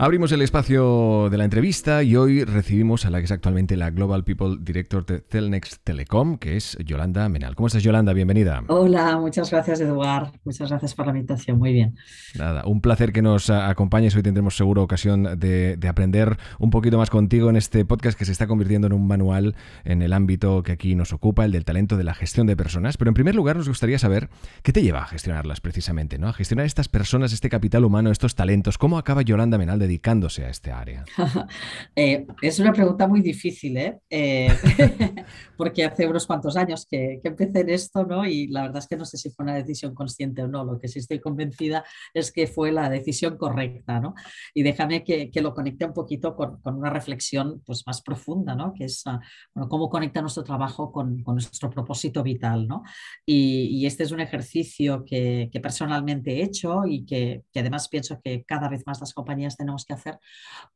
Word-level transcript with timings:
Abrimos 0.00 0.30
el 0.30 0.42
espacio 0.42 1.28
de 1.28 1.36
la 1.38 1.42
entrevista 1.42 2.04
y 2.04 2.14
hoy 2.14 2.44
recibimos 2.44 3.04
a 3.04 3.10
la 3.10 3.18
que 3.18 3.24
es 3.24 3.32
actualmente 3.32 3.76
la 3.76 3.90
Global 3.90 4.22
People 4.22 4.56
Director 4.60 5.04
de 5.04 5.24
Celnex 5.28 5.80
Telecom, 5.82 6.38
que 6.38 6.56
es 6.56 6.78
Yolanda 6.84 7.28
Menal. 7.28 7.56
¿Cómo 7.56 7.66
estás, 7.66 7.82
Yolanda? 7.82 8.12
Bienvenida. 8.12 8.62
Hola, 8.68 9.18
muchas 9.18 9.50
gracias, 9.50 9.80
Eduard. 9.80 10.30
Muchas 10.44 10.68
gracias 10.68 10.94
por 10.94 11.06
la 11.06 11.12
invitación. 11.14 11.58
Muy 11.58 11.72
bien. 11.72 11.96
Nada, 12.38 12.62
un 12.64 12.80
placer 12.80 13.12
que 13.12 13.22
nos 13.22 13.50
acompañes. 13.50 14.14
Hoy 14.14 14.22
tendremos 14.22 14.56
seguro 14.56 14.84
ocasión 14.84 15.36
de, 15.36 15.76
de, 15.76 15.88
aprender 15.88 16.38
un 16.60 16.70
poquito 16.70 16.96
más 16.96 17.10
contigo 17.10 17.50
en 17.50 17.56
este 17.56 17.84
podcast 17.84 18.16
que 18.16 18.24
se 18.24 18.30
está 18.30 18.46
convirtiendo 18.46 18.86
en 18.86 18.92
un 18.92 19.04
manual 19.04 19.56
en 19.82 20.02
el 20.02 20.12
ámbito 20.12 20.62
que 20.62 20.70
aquí 20.70 20.94
nos 20.94 21.12
ocupa, 21.12 21.44
el 21.44 21.50
del 21.50 21.64
talento 21.64 21.96
de 21.96 22.04
la 22.04 22.14
gestión 22.14 22.46
de 22.46 22.56
personas. 22.56 22.98
Pero 22.98 23.08
en 23.08 23.14
primer 23.14 23.34
lugar, 23.34 23.56
nos 23.56 23.66
gustaría 23.66 23.98
saber 23.98 24.28
qué 24.62 24.72
te 24.72 24.80
lleva 24.80 25.02
a 25.02 25.06
gestionarlas 25.06 25.60
precisamente, 25.60 26.18
¿no? 26.18 26.28
A 26.28 26.32
gestionar 26.32 26.66
estas 26.66 26.88
personas, 26.88 27.32
este 27.32 27.48
capital 27.48 27.84
humano, 27.84 28.12
estos 28.12 28.36
talentos. 28.36 28.78
¿Cómo 28.78 28.96
acaba 28.96 29.22
Yolanda 29.22 29.58
Menal 29.58 29.80
de 29.80 29.87
dedicándose 29.88 30.44
a 30.44 30.50
este 30.50 30.70
área? 30.70 31.04
eh, 31.96 32.26
es 32.42 32.58
una 32.58 32.72
pregunta 32.72 33.08
muy 33.08 33.22
difícil, 33.22 33.76
¿eh? 33.78 33.98
eh 34.10 34.48
porque 35.56 35.84
hace 35.84 36.06
unos 36.06 36.26
cuantos 36.26 36.56
años 36.56 36.86
que, 36.88 37.18
que, 37.22 37.28
empecé 37.28 37.60
en 37.60 37.70
esto, 37.70 38.04
¿no? 38.04 38.24
Y 38.24 38.48
la 38.48 38.62
verdad 38.62 38.78
es 38.78 38.86
que 38.86 38.96
no 38.96 39.04
sé 39.04 39.16
si 39.16 39.30
fue 39.30 39.44
una 39.44 39.54
decisión 39.54 39.94
consciente 39.94 40.42
o 40.42 40.48
no. 40.48 40.64
Lo 40.64 40.78
que 40.78 40.88
sí 40.88 40.98
estoy 40.98 41.20
convencida 41.20 41.84
es 42.14 42.30
que 42.30 42.46
fue 42.46 42.70
la 42.70 42.88
decisión 42.90 43.36
correcta, 43.38 43.98
¿no? 43.98 44.14
Y 44.54 44.62
déjame 44.62 45.02
que, 45.02 45.30
que 45.30 45.40
lo 45.40 45.54
conecte 45.54 45.86
un 45.86 45.94
poquito 45.94 46.36
con, 46.36 46.60
con, 46.60 46.76
una 46.76 46.90
reflexión 46.90 47.62
pues, 47.64 47.82
más 47.86 48.02
profunda, 48.02 48.54
¿no? 48.54 48.72
Que 48.74 48.84
es 48.84 49.02
uh, 49.06 49.18
bueno, 49.54 49.68
cómo 49.68 49.88
conecta 49.88 50.20
nuestro 50.20 50.44
trabajo 50.44 50.92
con, 50.92 51.22
con 51.22 51.34
nuestro 51.36 51.70
propósito 51.70 52.22
vital, 52.22 52.68
¿no? 52.68 52.82
Y, 53.24 53.68
y, 53.78 53.86
este 53.86 54.04
es 54.04 54.12
un 54.12 54.20
ejercicio 54.20 55.04
que, 55.04 55.48
que 55.50 55.60
personalmente 55.60 56.34
he 56.34 56.42
hecho 56.44 56.82
y 56.86 57.06
que, 57.06 57.42
que 57.52 57.60
además 57.60 57.88
pienso 57.88 58.20
que 58.22 58.44
cada 58.44 58.68
vez 58.68 58.86
más 58.86 59.00
las 59.00 59.14
compañías 59.14 59.56
tenemos 59.56 59.77
que 59.84 59.94
hacer 59.94 60.18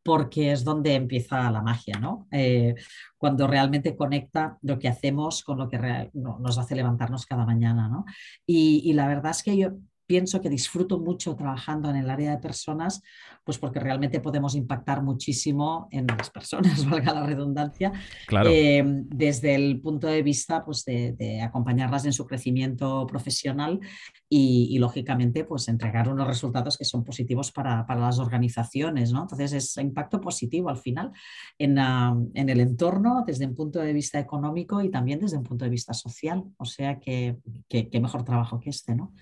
porque 0.03 0.53
es 0.53 0.65
donde 0.65 0.95
empieza 0.95 1.51
la 1.51 1.63
magia, 1.63 1.99
¿no? 2.01 2.27
Eh, 2.31 2.75
cuando 3.17 3.47
realmente 3.47 3.97
conecta 3.97 4.59
lo 4.63 4.79
que 4.79 4.89
hacemos 4.89 5.43
con 5.45 5.59
lo 5.59 5.69
que 5.69 6.11
nos 6.15 6.59
hace 6.59 6.75
levantarnos 6.75 7.27
cada 7.27 7.47
mañana, 7.47 7.89
¿no? 7.89 8.05
Y 8.47 8.93
la 8.95 9.07
verdad 9.07 9.31
es 9.31 9.43
que 9.43 9.57
yo 9.57 9.71
pienso 10.13 10.43
que 10.43 10.51
disfruto 10.51 10.99
mucho 10.99 11.35
trabajando 11.35 11.89
en 11.89 11.97
el 11.97 12.11
área 12.11 12.33
de 12.33 12.37
personas, 12.37 13.03
pues 13.45 13.57
porque 13.57 13.81
realmente 13.81 14.21
podemos 14.21 14.55
impactar 14.55 15.03
muchísimo 15.03 15.89
en 15.91 16.07
las 16.07 16.29
personas, 16.29 16.85
valga 16.91 17.15
la 17.15 17.25
redundancia, 17.25 17.91
claro. 18.27 18.51
eh, 18.53 18.85
desde 19.07 19.55
el 19.55 19.81
punto 19.81 20.09
de 20.09 20.23
vista 20.23 20.67
pues, 20.67 20.85
de, 20.85 21.13
de, 21.13 21.41
acompañarlas 21.41 22.05
en 22.05 22.13
su 22.13 22.27
crecimiento 22.27 23.07
profesional 23.07 23.81
y, 24.29 24.69
y, 24.71 24.79
lógicamente, 24.79 25.45
pues 25.45 25.67
entregar 25.69 26.11
unos 26.11 26.27
resultados 26.27 26.77
que 26.77 26.85
son 26.85 27.05
positivos 27.05 27.51
para, 27.51 27.87
para 27.87 28.01
las 28.01 28.19
organizaciones, 28.19 29.13
¿no? 29.13 29.23
Entonces, 29.23 29.55
es 29.55 29.77
impacto 29.79 30.21
positivo 30.21 30.69
al 30.69 30.77
final 30.77 31.11
en, 31.59 31.79
uh, 31.79 32.31
en, 32.35 32.51
el 32.51 32.61
entorno, 32.61 33.25
desde 33.27 33.47
un 33.47 33.55
punto 33.55 33.79
de 33.81 33.95
vista 33.95 34.19
económico 34.19 34.83
y 34.83 34.91
también 34.91 35.21
desde 35.21 35.39
un 35.39 35.43
punto 35.43 35.65
de 35.65 35.71
vista 35.71 35.95
social. 35.95 36.45
O 36.59 36.67
sea, 36.67 37.01
que, 37.01 37.39
que, 37.67 37.89
que 37.89 38.01
mejor 38.01 38.25
trabajo 38.25 38.61
que 38.61 38.69
este, 38.69 38.95
¿no? 38.95 39.15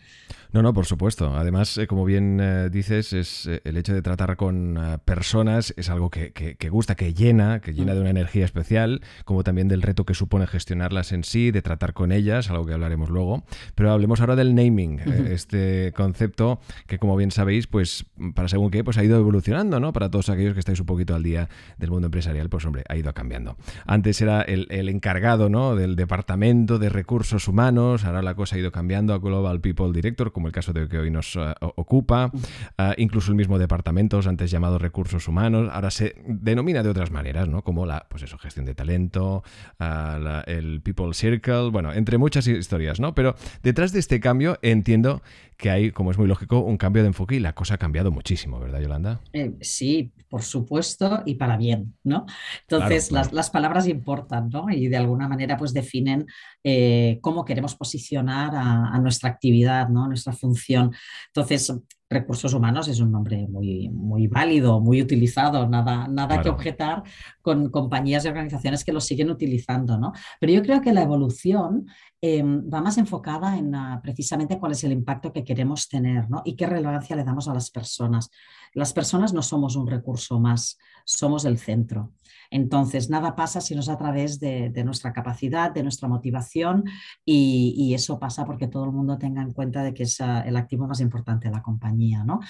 No, 0.53 0.63
no, 0.63 0.75
por 0.75 0.80
supuesto. 0.87 1.35
Además, 1.37 1.77
eh, 1.79 1.87
como 1.87 2.05
bien 2.05 2.39
eh, 2.41 2.69
dices, 2.71 3.13
es 3.13 3.47
eh, 3.47 3.61
el 3.65 3.77
hecho 3.77 3.95
de 3.95 4.03
tratar 4.03 4.37
con 4.37 4.79
personas 5.05 5.75
es 5.77 5.91
algo 5.91 6.11
que, 6.11 6.33
que, 6.33 6.57
que, 6.57 6.69
gusta, 6.69 6.95
que 6.95 7.15
llena, 7.15 7.61
que 7.61 7.73
llena 7.73 7.95
de 7.95 8.01
una 8.01 8.11
energía 8.11 8.45
especial, 8.45 9.01
como 9.25 9.45
también 9.45 9.69
del 9.69 9.83
reto 9.83 10.05
que 10.05 10.15
supone 10.15 10.47
gestionarlas 10.47 11.13
en 11.13 11.25
sí, 11.25 11.51
de 11.51 11.63
tratar 11.63 11.93
con 11.93 12.13
ellas, 12.13 12.51
algo 12.51 12.67
que 12.67 12.73
hablaremos 12.73 13.11
luego. 13.11 13.45
Pero 13.75 13.93
hablemos 13.93 14.21
ahora 14.21 14.37
del 14.37 14.55
naming, 14.55 15.01
uh 15.01 15.05
-huh. 15.05 15.27
este 15.31 15.93
concepto 15.95 16.61
que, 16.87 16.99
como 16.99 17.17
bien 17.17 17.31
sabéis, 17.31 17.67
pues 17.67 18.07
para 18.35 18.49
según 18.49 18.71
qué, 18.71 18.85
pues 18.85 18.99
ha 18.99 19.05
ido 19.05 19.19
evolucionando, 19.19 19.81
¿no? 19.81 19.93
Para 19.93 20.11
todos 20.11 20.29
aquellos 20.29 20.55
que 20.55 20.61
estáis 20.61 20.81
un 20.81 20.87
poquito 20.87 21.15
al 21.15 21.23
día 21.23 21.49
del 21.79 21.91
mundo 21.91 22.07
empresarial, 22.07 22.49
pues 22.49 22.65
hombre, 22.65 22.85
ha 22.89 22.97
ido 22.97 23.13
cambiando. 23.15 23.57
Antes 23.87 24.21
era 24.21 24.43
el, 24.43 24.67
el 24.71 24.89
encargado, 24.89 25.49
¿no? 25.49 25.77
Del 25.77 25.97
departamento 25.97 26.79
de 26.79 26.89
recursos 26.89 27.49
humanos, 27.49 28.05
ahora 28.05 28.23
la 28.23 28.35
cosa 28.35 28.57
ha 28.57 28.59
ido 28.59 28.73
cambiando 28.73 29.15
a 29.15 29.19
Global 29.19 29.61
People 29.61 29.93
Director, 29.93 30.33
como 30.33 30.47
el 30.47 30.53
caso 30.53 30.70
de 30.73 30.89
que 30.89 30.99
hoy 30.99 31.11
nos 31.11 31.37
uh, 31.37 31.53
ocupa, 31.61 32.31
uh, 32.33 32.83
incluso 32.97 33.31
el 33.31 33.37
mismo 33.37 33.59
departamento, 33.59 34.21
antes 34.27 34.51
llamado 34.51 34.79
recursos 34.79 35.29
humanos, 35.29 35.71
ahora 35.73 35.91
se 35.91 36.15
denomina 36.27 36.83
de 36.83 36.91
otras 36.91 37.11
maneras, 37.11 37.49
¿no? 37.49 37.63
Como 37.63 37.87
la, 37.87 38.07
pues 38.09 38.23
eso, 38.23 38.39
gestión 38.39 38.67
de 38.67 38.75
talento, 38.75 39.43
la, 39.79 40.45
el 40.47 40.81
People 40.83 41.15
Circle, 41.15 41.71
bueno, 41.71 41.93
entre 41.93 42.19
muchas 42.19 42.47
historias, 42.47 43.01
¿no? 43.01 43.15
Pero 43.15 43.35
detrás 43.63 43.93
de 43.93 43.99
este 43.99 44.21
cambio 44.21 44.59
entiendo 44.63 45.23
que 45.61 45.71
hay, 45.71 45.93
como 45.93 46.11
es 46.11 46.19
muy 46.19 46.27
lógico, 46.27 46.61
un 46.61 46.77
cambio 46.77 47.03
de 47.03 47.09
enfoque 47.09 47.37
y 47.37 47.39
la 47.39 47.55
cosa 47.55 47.75
ha 47.75 47.79
cambiado 47.79 48.11
muchísimo, 48.11 48.59
¿verdad, 48.59 48.81
Yolanda? 48.81 49.21
Eh, 49.33 49.55
sí, 49.61 50.13
por 50.29 50.43
supuesto, 50.43 51.23
y 51.27 51.35
para 51.35 51.57
bien, 51.57 51.95
¿no? 52.03 52.27
Entonces, 52.63 53.09
claro, 53.09 53.23
claro. 53.23 53.25
Las, 53.27 53.33
las, 53.33 53.51
palabras 53.51 53.87
importan, 53.87 54.49
¿no? 54.49 54.71
Y 54.71 54.89
de 54.89 54.97
alguna 54.97 55.29
manera, 55.29 55.57
pues 55.57 55.73
definen 55.73 56.27
eh, 56.65 57.19
cómo 57.21 57.45
queremos 57.45 57.77
posicionar 57.77 58.55
a, 58.57 58.89
a, 58.89 58.99
nuestra 58.99 59.29
actividad, 59.29 59.89
¿no? 59.89 60.09
Nuestra 60.09 60.33
función. 60.33 60.93
Entonces, 61.29 61.73
recursos 62.11 62.53
humanos 62.53 62.89
es 62.89 62.99
un 62.99 63.13
nombre 63.13 63.47
muy, 63.49 63.89
muy 63.89 64.27
válido, 64.27 64.81
muy 64.81 65.01
utilizado, 65.01 65.69
nada, 65.69 66.09
nada 66.09 66.29
claro. 66.29 66.43
que 66.43 66.49
objetar 66.49 67.03
con 67.41 67.71
compañías 67.71 68.25
y 68.25 68.29
organizaciones 68.29 68.85
que 68.85 68.93
lo 68.93 69.01
siguen 69.01 69.31
utilizando, 69.31 69.97
¿no? 69.97 70.13
Pero 70.41 70.53
yo 70.53 70.63
creo 70.63 70.81
que 70.81 70.93
la 70.93 71.03
evolución 71.03 71.87
eh, 72.23 72.43
va 72.43 72.83
más 72.83 72.99
enfocada 72.99 73.57
en 73.57 73.75
uh, 73.75 74.01
precisamente 74.03 74.59
cuál 74.59 74.73
es 74.73 74.85
el 74.85 74.93
impacto 74.93 75.33
que 75.33 75.43
queremos 75.43 75.89
tener, 75.89 76.29
¿no? 76.29 76.43
Y 76.45 76.55
qué 76.55 76.67
relevancia 76.67 77.17
le 77.17 77.25
damos 77.25 77.49
a 77.49 77.55
las 77.55 77.71
personas. 77.71 78.31
Las 78.75 78.93
personas 78.93 79.33
no 79.33 79.43
somos 79.43 79.75
un 79.75 79.87
recurso 79.87 80.39
más, 80.39 80.77
somos 81.05 81.47
el 81.47 81.59
centro. 81.59 82.13
Entonces, 82.51 83.09
nada 83.09 83.35
pasa 83.35 83.61
si 83.61 83.75
no 83.75 83.81
es 83.81 83.89
a 83.89 83.97
través 83.97 84.39
de, 84.39 84.71
nuestra 84.85 85.13
capacidad, 85.13 85.71
de 85.71 85.83
nuestra 85.83 86.09
motivación 86.09 86.85
y, 87.25 87.95
eso 87.95 88.19
pasa 88.19 88.45
porque 88.45 88.69
todo 88.69 88.85
el 88.85 88.93
mundo 88.93 89.19
tenga 89.19 89.43
en 89.43 89.53
cuenta 89.53 89.83
de 89.83 89.95
que 89.95 90.05
es 90.05 90.21
uh, 90.21 90.43
el 90.45 90.57
activo 90.57 90.87
más 90.87 91.01
importante 91.01 91.49
de 91.49 91.55
la 91.55 91.63
compañía, 91.63 92.23
¿no? 92.25 92.41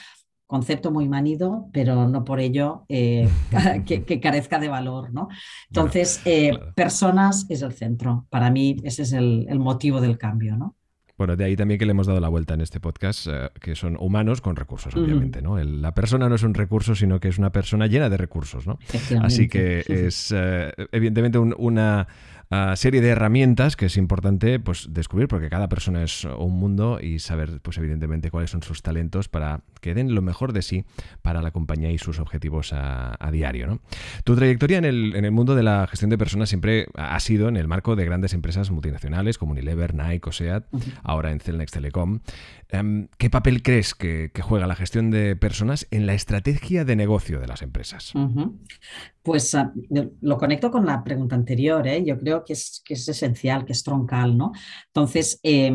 Concepto 0.50 0.90
muy 0.90 1.08
manido, 1.08 1.68
pero 1.72 2.08
no 2.08 2.24
por 2.24 2.40
ello 2.40 2.84
eh, 2.88 3.28
que, 3.86 4.02
que, 4.02 4.18
carezca 4.18 4.58
de 4.58 4.68
valor, 4.68 5.12
¿no? 5.12 5.28
Entonces, 5.68 6.20
eh, 6.24 6.58
personas 6.74 7.46
es 7.48 7.62
el 7.62 7.72
centro. 7.72 8.26
Para 8.30 8.50
mí 8.50 8.76
ese 8.82 9.02
es 9.02 9.12
el, 9.12 9.46
el 9.48 9.60
motivo 9.60 10.00
del 10.00 10.18
cambio, 10.18 10.56
¿no? 10.56 10.74
Bueno, 11.16 11.36
de 11.36 11.44
ahí 11.44 11.54
también 11.54 11.78
que 11.78 11.86
le 11.86 11.92
hemos 11.92 12.08
dado 12.08 12.18
la 12.18 12.28
vuelta 12.28 12.54
en 12.54 12.62
este 12.62 12.80
podcast, 12.80 13.26
uh, 13.26 13.30
que 13.60 13.76
son 13.76 13.96
humanos 14.00 14.40
con 14.40 14.56
recursos, 14.56 14.96
obviamente, 14.96 15.40
¿no? 15.40 15.58
El, 15.58 15.82
la 15.82 15.94
persona 15.94 16.28
no 16.28 16.34
es 16.34 16.42
un 16.42 16.54
recurso, 16.54 16.94
sino 16.94 17.20
que 17.20 17.28
es 17.28 17.38
una 17.38 17.52
persona 17.52 17.86
llena 17.86 18.08
de 18.08 18.16
recursos, 18.16 18.66
¿no? 18.66 18.78
Así 19.20 19.46
que 19.46 19.84
es, 19.86 20.32
uh, 20.32 20.72
evidentemente, 20.90 21.38
un, 21.38 21.54
una 21.58 22.08
uh, 22.50 22.76
serie 22.76 23.00
de 23.00 23.08
herramientas 23.08 23.76
que 23.76 23.86
es 23.86 23.96
importante 23.96 24.60
pues, 24.60 24.88
descubrir, 24.90 25.28
porque 25.28 25.48
cada 25.48 25.68
persona 25.68 26.02
es 26.02 26.24
un 26.24 26.58
mundo 26.58 26.98
y 27.00 27.18
saber, 27.18 27.60
pues, 27.60 27.78
evidentemente, 27.78 28.30
cuáles 28.30 28.50
son 28.50 28.62
sus 28.62 28.82
talentos 28.82 29.28
para 29.28 29.62
que 29.80 29.94
den 29.94 30.14
lo 30.14 30.22
mejor 30.22 30.52
de 30.52 30.62
sí 30.62 30.84
para 31.22 31.42
la 31.42 31.50
compañía 31.50 31.90
y 31.90 31.98
sus 31.98 32.18
objetivos 32.18 32.72
a, 32.72 33.16
a 33.18 33.30
diario, 33.30 33.66
¿no? 33.66 33.80
Tu 34.24 34.36
trayectoria 34.36 34.78
en 34.78 34.84
el, 34.84 35.14
en 35.16 35.24
el 35.24 35.32
mundo 35.32 35.54
de 35.54 35.62
la 35.62 35.86
gestión 35.86 36.10
de 36.10 36.18
personas 36.18 36.48
siempre 36.48 36.86
ha 36.94 37.18
sido 37.20 37.48
en 37.48 37.56
el 37.56 37.68
marco 37.68 37.96
de 37.96 38.04
grandes 38.04 38.32
empresas 38.32 38.70
multinacionales 38.70 39.38
como 39.38 39.52
Unilever, 39.52 39.94
Nike 39.94 40.28
o 40.28 40.32
SEAT, 40.32 40.66
uh 40.70 40.78
-huh 40.78 41.00
ahora 41.10 41.32
en 41.32 41.40
Celnex 41.40 41.72
Telecom. 41.72 42.20
Um, 42.72 43.08
¿Qué 43.18 43.30
papel 43.30 43.62
crees 43.62 43.94
que, 43.94 44.30
que, 44.32 44.42
juega 44.42 44.66
la 44.66 44.76
gestión 44.76 45.10
de 45.10 45.34
personas 45.36 45.86
en 45.90 46.06
la 46.06 46.14
estrategia 46.14 46.84
de 46.84 46.96
negocio 46.96 47.40
de 47.40 47.48
las 47.48 47.62
empresas? 47.62 48.14
Uh 48.14 48.28
-huh. 48.28 48.58
Pues 49.22 49.54
uh, 49.54 49.70
lo 50.20 50.38
conecto 50.38 50.70
con 50.70 50.86
la 50.86 51.02
pregunta 51.04 51.34
anterior. 51.34 51.86
¿eh? 51.86 52.04
Yo 52.04 52.18
creo 52.18 52.44
que 52.44 52.54
es, 52.54 52.82
que 52.84 52.94
es 52.94 53.08
esencial, 53.08 53.64
que 53.64 53.72
es 53.72 53.82
troncal. 53.82 54.36
¿no? 54.36 54.52
Entonces, 54.86 55.38
eh, 55.42 55.72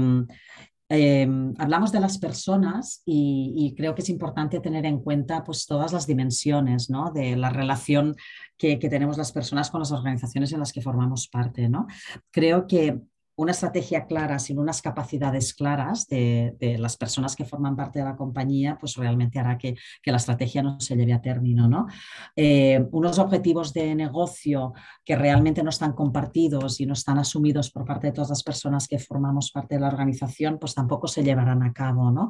eh, 0.90 1.28
hablamos 1.58 1.92
de 1.92 2.00
las 2.00 2.20
personas 2.20 3.02
y, 3.06 3.54
y, 3.58 3.76
creo 3.76 3.96
que 3.96 4.04
es 4.04 4.10
importante 4.10 4.60
tener 4.60 4.86
en 4.86 5.00
cuenta 5.00 5.44
pues, 5.44 5.66
todas 5.66 5.92
las 5.94 6.06
dimensiones 6.06 6.92
¿no? 6.92 7.12
de 7.12 7.36
la 7.36 7.50
relación 7.50 8.16
que, 8.56 8.78
que, 8.78 8.88
tenemos 8.88 9.18
las 9.18 9.32
personas 9.32 9.72
con 9.72 9.80
las 9.80 9.92
organizaciones 9.92 10.54
en 10.54 10.60
las 10.60 10.72
que 10.72 10.84
formamos 10.84 11.28
parte. 11.28 11.70
¿no? 11.70 11.88
Creo 12.30 12.68
que 12.68 13.02
una 13.38 13.52
estrategia 13.52 14.06
clara, 14.06 14.40
sin 14.40 14.60
unas 14.60 14.82
capacidades 14.82 15.54
claras 15.54 16.08
de, 16.08 16.56
las 16.80 16.98
personas 16.98 17.36
que 17.36 17.46
forman 17.46 17.76
parte 17.76 18.00
de 18.00 18.06
la 18.06 18.16
compañía, 18.16 18.78
pues 18.80 18.96
realmente 18.96 19.40
hará 19.40 19.58
que, 19.58 19.76
la 20.06 20.18
estrategia 20.18 20.64
no 20.64 20.80
se 20.80 20.96
lleve 20.96 21.14
a 21.14 21.22
término. 21.22 21.68
¿no? 21.68 21.88
Eh, 22.36 22.86
unos 22.92 23.20
objetivos 23.20 23.74
de 23.74 23.94
negocio 23.96 24.74
que 25.04 25.16
realmente 25.16 25.64
no 25.64 25.70
están 25.70 25.94
compartidos 25.94 26.80
y 26.80 26.86
no 26.86 26.94
están 26.94 27.18
asumidos 27.18 27.72
por 27.72 27.86
parte 27.86 28.08
de 28.08 28.14
todas 28.14 28.30
las 28.30 28.44
personas 28.44 28.88
que 28.88 29.00
formamos 29.00 29.52
parte 29.52 29.76
de 29.76 29.82
la 29.82 29.88
organización, 29.88 30.58
pues 30.60 30.74
tampoco 30.74 31.08
se 31.08 31.24
llevarán 31.24 31.64
a 31.64 31.74
cabo. 31.74 32.12
¿no? 32.12 32.30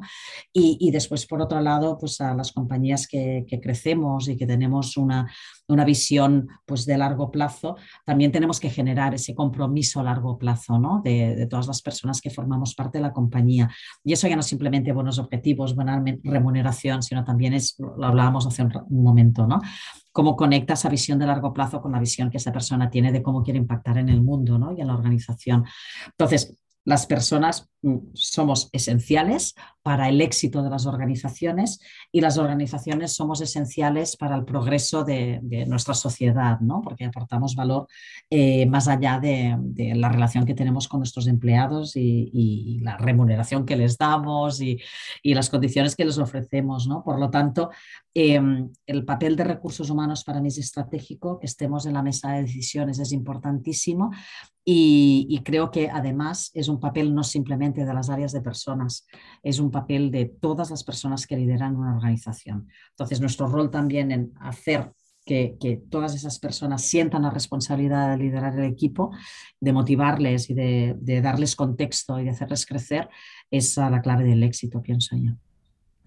Y, 0.52 0.90
después, 0.90 1.26
por 1.26 1.40
otro 1.40 1.60
lado, 1.60 1.98
pues 1.98 2.20
a 2.20 2.34
las 2.34 2.52
compañías 2.52 3.06
que, 3.06 3.44
que 3.46 3.60
crecemos 3.60 4.28
y 4.28 4.36
que 4.36 4.46
tenemos 4.46 4.96
una, 4.96 5.30
una 5.68 5.84
visión 5.84 6.48
pues, 6.64 6.86
de 6.86 6.98
largo 6.98 7.30
plazo, 7.30 7.76
también 8.04 8.32
tenemos 8.32 8.58
que 8.58 8.70
generar 8.70 9.14
ese 9.14 9.34
compromiso 9.34 10.00
a 10.00 10.04
largo 10.04 10.38
plazo 10.38 10.56
¿no? 10.78 10.95
De, 11.02 11.46
todas 11.48 11.66
las 11.66 11.82
personas 11.82 12.20
que 12.20 12.30
formamos 12.30 12.74
parte 12.74 12.98
de 12.98 13.02
la 13.02 13.12
compañía. 13.12 13.70
Y 14.04 14.12
eso 14.12 14.28
ya 14.28 14.36
no 14.36 14.40
es 14.40 14.46
simplemente 14.46 14.92
buenos 14.92 15.18
objetivos, 15.18 15.74
buena 15.74 16.02
remuneración, 16.22 17.02
sino 17.02 17.24
también 17.24 17.54
es, 17.54 17.76
lo 17.78 18.06
hablábamos 18.06 18.46
hace 18.46 18.62
un, 18.62 18.72
momento, 19.02 19.46
¿no? 19.46 19.60
cómo 20.12 20.34
conecta 20.34 20.72
esa 20.72 20.88
visión 20.88 21.18
de 21.18 21.26
largo 21.26 21.52
plazo 21.52 21.82
con 21.82 21.92
la 21.92 22.00
visión 22.00 22.30
que 22.30 22.38
esa 22.38 22.50
persona 22.50 22.88
tiene 22.88 23.12
de 23.12 23.22
cómo 23.22 23.42
quiere 23.42 23.58
impactar 23.58 23.98
en 23.98 24.08
el 24.08 24.22
mundo 24.22 24.58
¿no? 24.58 24.72
y 24.72 24.80
en 24.80 24.86
la 24.86 24.94
organización. 24.94 25.64
Entonces, 26.06 26.56
las 26.86 27.04
personas 27.06 27.68
mm, 27.82 27.96
somos 28.14 28.70
esenciales 28.72 29.54
para 29.86 30.08
el 30.08 30.20
éxito 30.20 30.64
de 30.64 30.70
las 30.70 30.84
organizaciones 30.84 31.78
y 32.10 32.20
las 32.20 32.38
organizaciones 32.38 33.12
somos 33.12 33.40
esenciales 33.40 34.16
para 34.16 34.34
el 34.34 34.44
progreso 34.44 35.04
de, 35.04 35.40
nuestra 35.68 35.94
sociedad, 35.94 36.58
¿no? 36.58 36.80
porque 36.82 37.04
aportamos 37.04 37.54
valor 37.54 37.86
eh, 38.28 38.66
más 38.66 38.88
allá 38.88 39.20
de, 39.20 39.56
la 39.94 40.08
relación 40.08 40.44
que 40.44 40.54
tenemos 40.54 40.88
con 40.88 40.98
nuestros 40.98 41.28
empleados 41.28 41.92
y, 41.94 42.80
la 42.82 42.96
remuneración 42.96 43.64
que 43.64 43.76
les 43.76 43.96
damos 43.96 44.60
y, 44.60 44.80
las 45.22 45.48
condiciones 45.50 45.94
que 45.94 46.04
les 46.04 46.18
ofrecemos. 46.18 46.88
¿no? 46.88 47.04
Por 47.04 47.20
lo 47.20 47.30
tanto, 47.30 47.70
em, 48.12 48.68
el 48.88 49.04
papel 49.04 49.36
de 49.36 49.44
recursos 49.44 49.88
humanos 49.88 50.24
para 50.24 50.40
mí 50.40 50.48
es 50.48 50.58
estratégico, 50.58 51.38
que 51.38 51.46
estemos 51.46 51.86
en 51.86 51.94
la 51.94 52.02
mesa 52.02 52.32
de 52.32 52.42
decisiones 52.42 52.98
es 52.98 53.12
importantísimo 53.12 54.10
y, 54.68 55.42
creo 55.44 55.70
que 55.70 55.88
además 55.88 56.50
es 56.52 56.66
un 56.66 56.80
papel 56.80 57.14
no 57.14 57.22
simplemente 57.22 57.84
de 57.84 57.94
las 57.94 58.10
áreas 58.10 58.32
de 58.32 58.40
personas, 58.40 59.06
es 59.44 59.60
un 59.60 59.70
papel 59.76 60.10
de 60.10 60.24
todas 60.24 60.70
las 60.70 60.82
personas 60.84 61.26
que 61.26 61.36
lideran 61.36 61.76
una 61.76 61.94
organización. 61.94 62.68
Entonces, 62.90 63.20
nuestro 63.20 63.46
rol 63.46 63.70
también 63.70 64.10
en 64.10 64.32
hacer 64.40 64.90
que, 65.26 65.82
todas 65.90 66.14
esas 66.14 66.38
personas 66.38 66.82
sientan 66.82 67.22
la 67.22 67.30
responsabilidad 67.30 68.10
de 68.10 68.24
liderar 68.24 68.58
el 68.58 68.64
equipo, 68.64 69.10
de 69.60 69.72
motivarles 69.72 70.48
y 70.48 70.54
de, 70.54 71.20
darles 71.20 71.56
contexto 71.56 72.18
y 72.18 72.24
de 72.24 72.30
hacerles 72.30 72.64
crecer, 72.64 73.08
es 73.50 73.76
la 73.76 74.00
clave 74.00 74.24
del 74.24 74.42
éxito, 74.42 74.80
pienso 74.80 75.16
yo. 75.16 75.32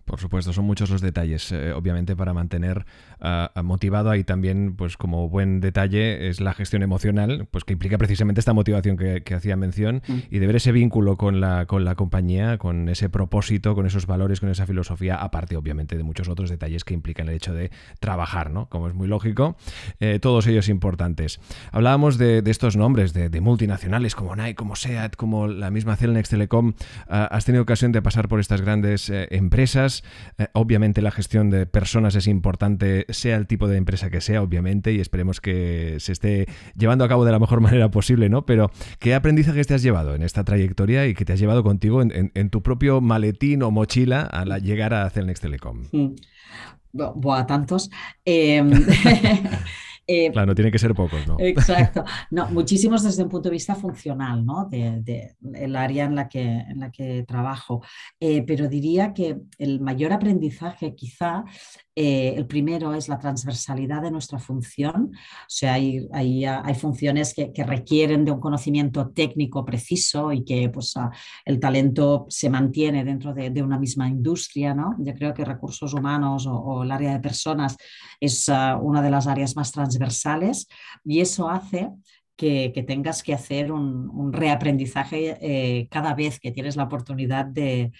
Por 0.09 0.19
supuesto, 0.19 0.53
son 0.53 0.65
muchos 0.65 0.89
los 0.89 1.01
detalles, 1.01 1.51
eh, 1.51 1.71
obviamente, 1.71 2.15
para 2.15 2.33
mantener 2.33 2.88
ah, 3.21 3.51
ah, 3.53 3.61
motivado. 3.61 4.09
Ahí 4.09 4.23
también, 4.23 4.75
pues 4.75 4.97
como 4.97 5.29
buen 5.29 5.59
detalle, 5.59 6.29
es 6.29 6.41
la 6.41 6.56
gestión 6.56 6.81
emocional, 6.81 7.47
pues 7.51 7.63
que 7.63 7.73
implica 7.73 8.00
precisamente 8.00 8.39
esta 8.39 8.53
motivación 8.53 8.97
que, 8.97 9.23
hacía 9.35 9.56
mención 9.56 10.01
mm. 10.07 10.17
y 10.31 10.39
de 10.39 10.47
ver 10.47 10.56
ese 10.56 10.71
vínculo 10.71 11.15
con 11.15 11.39
la, 11.39 11.67
con 11.67 11.85
la 11.85 11.94
compañía, 11.94 12.57
con 12.57 12.89
ese 12.89 13.07
propósito, 13.07 13.75
con 13.75 13.85
esos 13.85 14.07
valores, 14.07 14.39
con 14.39 14.50
esa 14.50 14.65
filosofía, 14.65 15.15
aparte, 15.15 15.56
obviamente, 15.56 15.95
de 15.95 16.01
muchos 16.01 16.27
otros 16.27 16.50
detalles 16.50 16.83
que 16.83 16.95
implican 16.95 17.29
el 17.29 17.35
hecho 17.35 17.53
de 17.53 17.69
trabajar, 18.00 18.50
¿no? 18.50 18.67
Como 18.67 18.88
es 18.88 18.95
muy 18.95 19.07
lógico, 19.07 19.57
eh, 20.00 20.17
todos 20.19 20.47
ellos 20.47 20.69
importantes. 20.69 21.39
Hablábamos 21.71 22.17
de, 22.17 22.41
estos 22.47 22.75
nombres 22.75 23.13
de, 23.13 23.29
multinacionales 23.41 24.15
como 24.15 24.35
Nike, 24.35 24.56
como 24.56 24.75
SEAT, 24.75 25.15
como 25.15 25.45
la 25.45 25.69
misma 25.69 25.95
Celnex 25.97 26.29
Telecom. 26.29 26.73
Ah, 27.07 27.25
has 27.25 27.45
tenido 27.45 27.61
ocasión 27.61 27.91
de 27.91 28.01
pasar 28.01 28.27
por 28.27 28.39
estas 28.39 28.61
grandes 28.61 29.11
eh, 29.11 29.27
empresas. 29.29 29.99
Eh, 30.38 30.48
obviamente 30.54 31.01
la 31.01 31.12
gestión 31.12 31.50
de 31.50 31.66
personas 31.66 32.16
es 32.16 32.28
importante, 32.28 33.06
sea 33.10 33.36
el 33.38 33.48
tipo 33.48 33.68
de 33.68 33.78
empresa 33.78 34.10
que 34.10 34.22
sea, 34.22 34.42
obviamente, 34.42 34.94
y 34.94 35.00
esperemos 35.00 35.42
que 35.42 35.98
se 36.00 36.12
esté 36.12 36.48
llevando 36.78 37.04
a 37.04 37.10
cabo 37.10 37.25
de 37.25 37.31
la 37.31 37.40
mejor 37.40 37.62
manera 37.62 37.90
posible, 37.92 38.30
¿no? 38.30 38.46
Pero, 38.46 38.72
¿qué 39.00 39.16
aprendizaje 39.16 39.63
te 39.63 39.74
has 39.74 39.84
llevado 39.84 40.16
en 40.16 40.24
esta 40.24 40.44
trayectoria 40.44 41.07
y 41.07 41.13
que 41.13 41.25
te 41.25 41.34
has 41.34 41.40
llevado 41.40 41.63
contigo 41.63 42.01
en, 42.01 42.50
tu 42.50 42.63
propio 42.63 43.01
maletín 43.01 43.62
o 43.63 43.72
mochila 43.72 44.22
al 44.22 44.62
llegar 44.62 44.94
a 44.94 45.10
Celnex 45.10 45.40
Telecom? 45.40 45.84
Mm. 45.92 46.16
Buah, 46.92 47.45
tantos. 47.45 47.90
Em, 48.25 48.72
Eh, 50.11 50.31
claro, 50.31 50.47
no 50.47 50.56
tiene 50.56 50.71
que 50.71 50.79
ser 50.79 50.95
pocos, 50.95 51.27
¿no? 51.27 51.35
Exacto. 51.39 52.03
No, 52.31 52.50
muchísimos 52.50 53.03
desde 53.03 53.23
un 53.23 53.29
punto 53.29 53.50
de 53.50 53.53
vista 53.53 53.75
funcional, 53.75 54.44
¿no? 54.44 54.65
De, 54.65 55.35
el 55.53 55.75
área 55.75 56.06
en 56.06 56.15
la 56.15 56.27
que, 56.27 56.41
en 56.41 56.79
la 56.79 56.91
que 56.91 57.23
trabajo. 57.27 57.83
Eh, 58.19 58.41
pero 58.41 58.67
diría 58.67 59.13
que 59.13 59.38
el 59.59 59.79
mayor 59.79 60.11
aprendizaje 60.11 60.95
quizá 60.95 61.44
eh, 61.95 62.33
el 62.38 62.47
primero 62.47 62.94
es 62.94 63.09
la 63.09 63.19
transversalidad 63.19 64.01
de 64.01 64.09
nuestra 64.09 64.39
función, 64.39 65.11
o 65.13 65.50
sea, 65.50 65.73
hay, 65.73 66.07
hay, 66.13 66.45
hay 66.45 66.75
funciones 66.75 67.33
que, 67.33 67.51
requieren 67.63 68.23
de 68.23 68.31
un 68.31 68.39
conocimiento 68.39 69.09
técnico 69.09 69.65
preciso 69.65 70.31
y 70.31 70.45
que 70.45 70.69
pues, 70.69 70.94
el 71.44 71.59
talento 71.59 72.25
se 72.29 72.50
mantiene 72.50 73.03
dentro 73.03 73.33
de, 73.33 73.61
una 73.61 73.77
misma 73.77 74.07
industria. 74.07 74.73
¿no? 74.73 74.95
Yo 75.00 75.13
creo 75.13 75.33
que 75.33 75.44
recursos 75.44 75.94
humanos 75.94 76.47
o, 76.47 76.83
el 76.83 76.91
área 76.91 77.11
de 77.11 77.19
personas 77.19 77.75
es 78.19 78.47
ah, 78.47 78.79
una 78.81 79.01
de 79.01 79.11
las 79.11 79.27
áreas 79.27 79.57
más 79.57 79.71
transversales 79.73 79.99
y 81.04 81.19
eso 81.22 81.50
hace 81.50 81.90
que, 82.40 82.86
tengas 82.88 83.22
que 83.22 83.34
hacer 83.34 83.69
un, 83.69 84.31
reaprendizaje 84.31 85.38
eh, 85.42 85.90
cada 85.90 86.13
vez 86.13 86.40
que 86.40 86.51
tienes 86.51 86.78
la 86.78 86.84
oportunidad 86.84 87.46
de, 87.46 87.92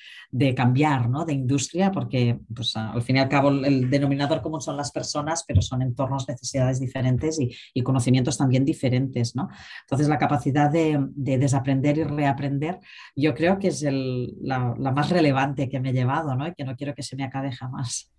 cambiar 0.56 1.10
¿no? 1.10 1.25
de 1.25 1.34
industria, 1.34 1.92
porque 1.92 2.40
pues, 2.56 2.74
al 2.78 3.01
fin 3.01 3.18
y 3.18 3.19
al 3.19 3.28
cabo 3.28 3.50
el 3.50 3.90
denominador 3.90 4.42
común 4.42 4.62
son 4.62 4.78
las 4.78 4.92
personas, 4.92 5.44
pero 5.46 5.62
son 5.62 5.81
entornos, 5.81 6.30
necesidades 6.30 6.80
diferentes 6.80 7.38
y, 7.40 7.84
conocimientos 7.84 8.38
también 8.38 8.63
diferentes. 8.63 9.36
¿no? 9.36 9.50
Entonces 9.81 10.07
la 10.07 10.18
capacidad 10.18 10.72
de, 10.72 10.98
desaprender 11.16 11.98
y 11.98 12.04
reaprender 12.04 12.80
yo 13.16 13.34
creo 13.34 13.60
que 13.60 13.69
es 13.69 13.81
la, 13.84 14.74
la, 14.78 14.92
más 14.92 15.10
relevante 15.10 15.68
que 15.68 15.81
me 15.81 15.90
he 15.90 15.94
llevado 15.94 16.36
¿no? 16.36 16.48
y 16.48 16.54
que 16.54 16.63
no 16.63 16.78
quiero 16.78 16.95
que 16.95 17.04
se 17.04 17.18
me 17.18 17.25
acabe 17.25 17.52
jamás. 17.52 18.10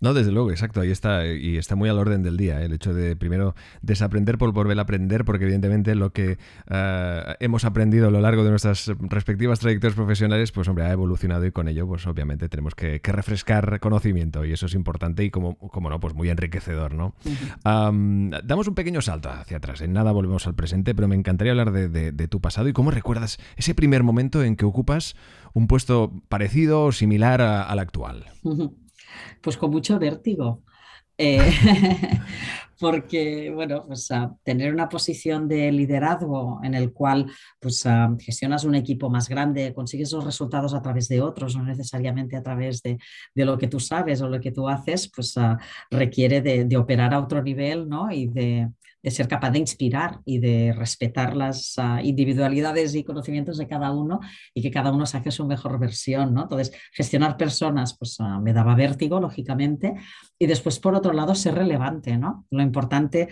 No, 0.00 0.12
desde 0.12 0.32
luego, 0.32 0.50
exacto, 0.50 0.80
ahí 0.80 0.90
está, 0.90 1.26
y 1.26 1.56
está 1.56 1.76
muy 1.76 1.88
al 1.88 1.98
orden 1.98 2.22
del 2.22 2.36
día, 2.36 2.60
¿eh? 2.60 2.66
el 2.66 2.72
hecho 2.72 2.92
de 2.92 3.16
primero 3.16 3.54
desaprender 3.82 4.38
por 4.38 4.52
volver 4.52 4.78
a 4.78 4.82
aprender, 4.82 5.24
porque 5.24 5.44
evidentemente 5.44 5.94
lo 5.94 6.12
que 6.12 6.38
eh, 6.68 7.34
hemos 7.40 7.64
aprendido 7.64 8.08
a 8.08 8.10
lo 8.10 8.20
largo 8.20 8.44
de 8.44 8.50
nuestras 8.50 8.92
respectivas 9.00 9.60
trayectorias 9.60 9.94
profesionales, 9.94 10.52
pues 10.52 10.68
hombre, 10.68 10.84
ha 10.84 10.92
evolucionado 10.92 11.46
y 11.46 11.52
con 11.52 11.68
ello, 11.68 11.86
pues 11.86 12.06
obviamente 12.06 12.48
tenemos 12.48 12.74
que, 12.74 13.00
refrescar 13.14 13.78
conocimiento 13.78 14.44
y 14.44 14.52
eso 14.52 14.66
es 14.66 14.74
importante 14.74 15.22
y 15.24 15.30
como, 15.30 15.56
como 15.56 15.88
no, 15.88 16.00
pues 16.00 16.14
muy 16.14 16.28
enriquecedor, 16.28 16.94
¿no? 16.94 17.14
damos 17.64 18.66
un 18.66 18.74
pequeño 18.74 19.00
salto 19.00 19.30
hacia 19.30 19.58
atrás, 19.58 19.80
en 19.80 19.92
nada 19.92 20.10
volvemos 20.12 20.46
al 20.46 20.54
presente, 20.54 20.94
pero 20.94 21.06
me 21.06 21.14
encantaría 21.14 21.52
hablar 21.52 21.72
de, 21.72 22.28
tu 22.28 22.40
pasado 22.40 22.68
y 22.68 22.72
cómo 22.72 22.90
recuerdas 22.90 23.38
ese 23.56 23.74
primer 23.74 24.02
momento 24.02 24.42
en 24.42 24.56
que 24.56 24.64
ocupas 24.64 25.14
un 25.52 25.66
puesto 25.66 26.12
parecido 26.28 26.84
o 26.84 26.92
similar 26.92 27.40
al 27.40 27.78
actual. 27.78 28.24
Pues 29.40 29.56
con 29.56 29.70
mucho 29.70 29.98
vértigo. 29.98 30.62
Eh, 31.16 31.38
porque, 32.80 33.50
bueno, 33.54 33.84
pues 33.86 34.08
tener 34.42 34.72
una 34.72 34.88
posición 34.88 35.46
de 35.48 35.70
liderazgo 35.70 36.60
en 36.64 36.74
el 36.74 36.92
cual 36.92 37.30
pues, 37.60 37.84
gestionas 38.18 38.64
un 38.64 38.74
equipo 38.74 39.08
más 39.08 39.28
grande, 39.28 39.72
consigues 39.72 40.12
los 40.12 40.24
resultados 40.24 40.74
a 40.74 40.82
través 40.82 41.08
de 41.08 41.20
otros, 41.20 41.56
no 41.56 41.62
necesariamente 41.64 42.36
a 42.36 42.42
través 42.42 42.82
de, 42.82 42.98
lo 43.34 43.56
que 43.58 43.68
tú 43.68 43.78
sabes 43.78 44.20
o 44.22 44.28
lo 44.28 44.40
que 44.40 44.50
tú 44.50 44.68
haces, 44.68 45.10
pues 45.14 45.34
requiere 45.90 46.42
de, 46.42 46.64
de, 46.64 46.76
operar 46.76 47.14
a 47.14 47.20
otro 47.20 47.42
nivel 47.42 47.88
¿no? 47.88 48.10
y 48.10 48.26
de, 48.26 48.68
de 49.04 49.10
ser 49.10 49.28
capaz 49.28 49.50
de 49.50 49.58
inspirar 49.58 50.20
y 50.24 50.38
de 50.38 50.72
respetar 50.72 51.36
las 51.36 51.74
ah, 51.76 52.00
individualidades 52.02 52.94
y 52.94 53.04
conocimientos 53.04 53.58
de 53.58 53.68
cada 53.68 53.92
uno 53.92 54.18
y 54.54 54.62
que 54.62 54.70
cada 54.70 54.90
uno 54.90 55.04
saque 55.04 55.30
su 55.30 55.46
mejor 55.46 55.78
versión. 55.78 56.32
¿no? 56.32 56.44
Entonces, 56.44 56.72
gestionar 56.90 57.36
personas 57.36 57.98
pues, 57.98 58.16
ah, 58.20 58.40
me 58.40 58.54
daba 58.54 58.74
vértigo, 58.74 59.20
lógicamente, 59.20 59.94
y 60.38 60.46
después, 60.46 60.78
por 60.78 60.94
otro 60.94 61.12
lado, 61.12 61.34
ser 61.34 61.54
relevante. 61.54 62.16
¿no? 62.16 62.46
Lo 62.50 62.62
importante, 62.62 63.28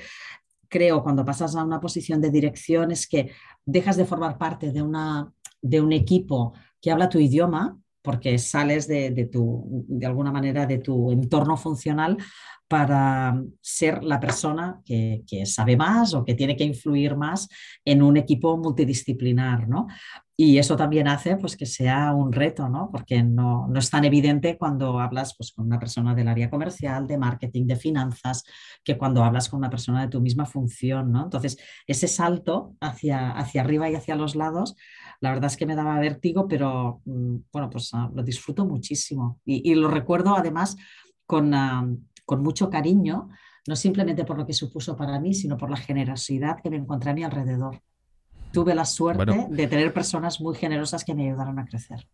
creo, 0.69 1.02
cuando 1.02 1.25
pasas 1.25 1.57
a 1.57 1.64
una 1.64 1.81
posición 1.81 2.21
de 2.21 2.31
dirección 2.31 2.91
es 2.91 3.09
que 3.09 3.31
dejas 3.64 3.97
de 3.97 4.05
formar 4.05 4.37
parte 4.37 4.73
de, 4.73 4.83
una, 4.83 5.33
de 5.62 5.81
un 5.81 5.93
equipo 5.93 6.52
que 6.83 6.91
habla 6.91 7.09
tu 7.09 7.19
idioma 7.19 7.79
porque 8.02 8.37
sales 8.37 8.88
de, 8.88 9.29
tu, 9.33 9.87
de 9.88 10.07
alguna 10.07 10.33
manera 10.33 10.67
de 10.67 10.79
tu 10.79 11.12
entorno 11.12 11.57
funcional 11.57 12.19
para 12.73 13.38
ser 13.61 14.02
la 14.02 14.19
persona 14.19 14.81
que, 14.83 15.23
sabe 15.45 15.76
más 15.76 16.14
o 16.14 16.25
que 16.25 16.35
tiene 16.35 16.57
que 16.57 16.64
influir 16.64 17.17
más 17.17 17.47
en 17.85 18.00
un 18.00 18.17
equipo 18.17 18.57
multidisciplinar, 18.57 19.69
¿no? 19.69 19.88
Y 20.35 20.57
eso 20.57 20.75
también 20.75 21.07
hace 21.07 21.37
pues, 21.37 21.55
que 21.55 21.67
sea 21.67 22.14
un 22.14 22.33
reto, 22.33 22.71
¿no? 22.71 22.88
Porque 22.91 23.23
no, 23.23 23.71
es 23.76 23.91
tan 23.91 24.07
evidente 24.07 24.57
cuando 24.57 25.00
hablas 25.00 25.35
pues, 25.37 25.52
con 25.52 25.67
una 25.67 25.79
persona 25.79 26.14
del 26.14 26.29
área 26.29 26.49
comercial, 26.49 27.07
de 27.07 27.19
marketing, 27.19 27.67
de 27.67 27.76
finanzas, 27.76 28.43
que 28.83 28.97
cuando 28.97 29.23
hablas 29.23 29.50
con 29.50 29.59
una 29.59 29.69
persona 29.69 30.00
de 30.00 30.09
tu 30.09 30.23
misma 30.23 30.47
función, 30.47 31.12
¿no? 31.12 31.25
Entonces, 31.25 31.59
ese 31.87 32.09
salto 32.09 32.75
hacia, 32.81 33.33
hacia 33.33 33.61
arriba 33.61 33.91
y 33.91 33.97
hacia 33.97 34.17
los 34.17 34.35
lados, 34.35 34.76
la 35.21 35.29
verdad 35.29 35.50
es 35.50 35.59
que 35.59 35.67
me 35.67 35.76
daba 35.76 36.00
vértigo, 36.00 36.49
pero 36.49 37.02
mm, 37.05 37.37
bueno, 37.52 37.69
pues 37.69 37.91
ah, 37.93 38.11
lo 38.14 38.23
disfruto 38.23 38.64
muchísimo. 38.64 39.41
Y, 39.45 39.75
lo 39.75 39.88
recuerdo 39.88 40.35
además 40.35 40.75
con... 41.26 41.52
Ah, 41.52 41.87
con 42.25 42.43
mucho 42.43 42.71
cariño, 42.71 43.29
no 43.67 43.76
simplemente 43.76 44.25
por 44.25 44.38
lo 44.38 44.47
que 44.47 44.52
supuso 44.52 44.97
para 44.97 45.21
mí, 45.21 45.35
sino 45.35 45.57
por 45.57 45.71
la 45.71 45.76
generosidad 45.76 46.61
que 46.62 46.71
me 46.71 46.76
encontré 46.76 47.11
a 47.11 47.14
mi 47.14 47.25
alrededor. 47.25 47.83
Tuve 48.52 48.75
la 48.75 48.85
suerte 48.85 49.47
de 49.49 49.67
tener 49.67 49.93
personas 49.95 50.41
muy 50.41 50.55
generosas 50.55 51.05
que 51.05 51.14
me 51.14 51.29
ayudaron 51.29 51.59
a 51.59 51.64
crecer. 51.64 52.07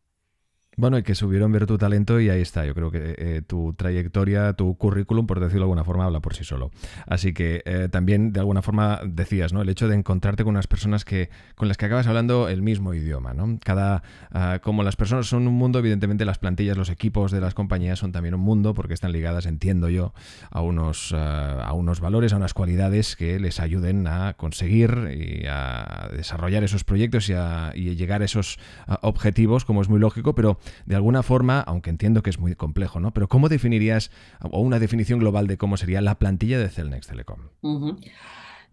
Bueno, 0.79 0.97
y 0.97 1.03
que 1.03 1.17
subieron 1.17 1.51
ver 1.51 1.67
tu 1.67 1.77
talento 1.77 2.21
y 2.21 2.31
ahí 2.31 2.41
está. 2.41 2.65
Yo 2.65 2.73
creo 2.73 2.93
que 2.93 3.17
eh, 3.19 3.43
tu 3.45 3.73
trayectoria, 3.73 4.53
tu 4.53 4.77
currículum, 4.77 5.27
por 5.27 5.41
decirlo 5.41 5.63
de 5.63 5.65
alguna 5.65 5.83
forma, 5.83 6.05
habla 6.05 6.21
por 6.21 6.37
sí 6.37 6.45
solo. 6.45 6.71
Así 7.09 7.35
que 7.35 7.63
eh, 7.67 7.89
también, 7.91 8.33
de 8.33 8.39
alguna 8.39 8.63
forma, 8.63 9.01
decías, 9.05 9.53
¿no? 9.53 9.61
El 9.61 9.71
hecho 9.71 9.89
de 9.89 9.97
encontrarte 9.97 10.45
con 10.45 10.55
unas 10.55 10.69
personas 10.69 11.05
que, 11.05 11.31
con 11.57 11.67
las 11.67 11.79
que 11.79 11.87
acabas 11.87 12.07
hablando 12.07 12.49
el 12.49 12.63
mismo 12.63 12.95
idioma, 12.95 13.35
¿no? 13.35 13.59
Cada, 13.65 14.05
ah, 14.31 14.61
como 14.63 14.85
las 14.85 14.95
personas 14.95 15.27
son 15.27 15.49
un 15.49 15.55
mundo, 15.55 15.81
evidentemente 15.81 16.25
las 16.25 16.39
plantillas, 16.39 16.77
los 16.77 16.91
equipos 16.91 17.33
de 17.33 17.41
las 17.41 17.55
compañías 17.55 17.99
son 17.99 18.13
también 18.13 18.37
un 18.37 18.43
mundo 18.43 18.73
porque 18.75 18.95
están 18.95 19.11
ligadas, 19.11 19.47
entiendo 19.47 19.89
yo, 19.89 20.15
a 20.49 20.61
unos, 20.61 21.13
ah, 21.13 21.61
a 21.61 21.73
unos 21.73 21.99
valores, 21.99 22.33
a 22.33 22.37
unas 22.37 22.55
cualidades 22.55 23.17
que 23.17 23.41
les 23.41 23.59
ayuden 23.59 24.07
a 24.07 24.35
conseguir 24.35 25.11
y 25.11 25.45
a 25.49 26.09
desarrollar 26.13 26.63
esos 26.63 26.85
proyectos 26.85 27.29
y 27.29 27.33
a 27.33 27.73
llegar 27.73 28.23
a 28.23 28.27
esos 28.27 28.61
ah, 28.87 29.01
objetivos, 29.03 29.65
como 29.65 29.83
es 29.83 29.89
muy 29.89 29.99
lógico, 29.99 30.37
pero 30.37 30.61
de 30.87 30.97
alguna 30.97 31.23
forma, 31.23 31.61
aunque 31.61 31.91
entiendo 31.91 32.23
que 32.23 32.31
es 32.31 32.39
muy 32.39 32.55
complejo, 32.55 33.01
¿no? 33.01 33.13
Pero 33.13 33.29
¿cómo 33.29 33.49
definirías, 33.49 34.11
o 34.41 34.61
una 34.61 34.79
definición 34.79 35.19
global 35.19 35.47
de 35.47 35.57
cómo 35.57 35.77
sería 35.77 36.01
la 36.01 36.19
plantilla 36.19 36.59
de 36.59 36.69
Celnex 36.69 37.07
Telecom? 37.07 37.39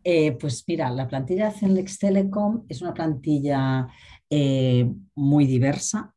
Eh, 0.03 0.33
pues 0.33 0.63
mira, 0.67 0.89
la 0.91 1.07
plantilla 1.07 1.49
de 1.49 1.57
Celnex 1.57 1.97
Telecom 1.97 2.63
es 2.69 2.81
una 2.81 2.93
plantilla 2.93 3.87
eh, 4.29 4.87
muy 5.15 5.47
diversa, 5.47 6.13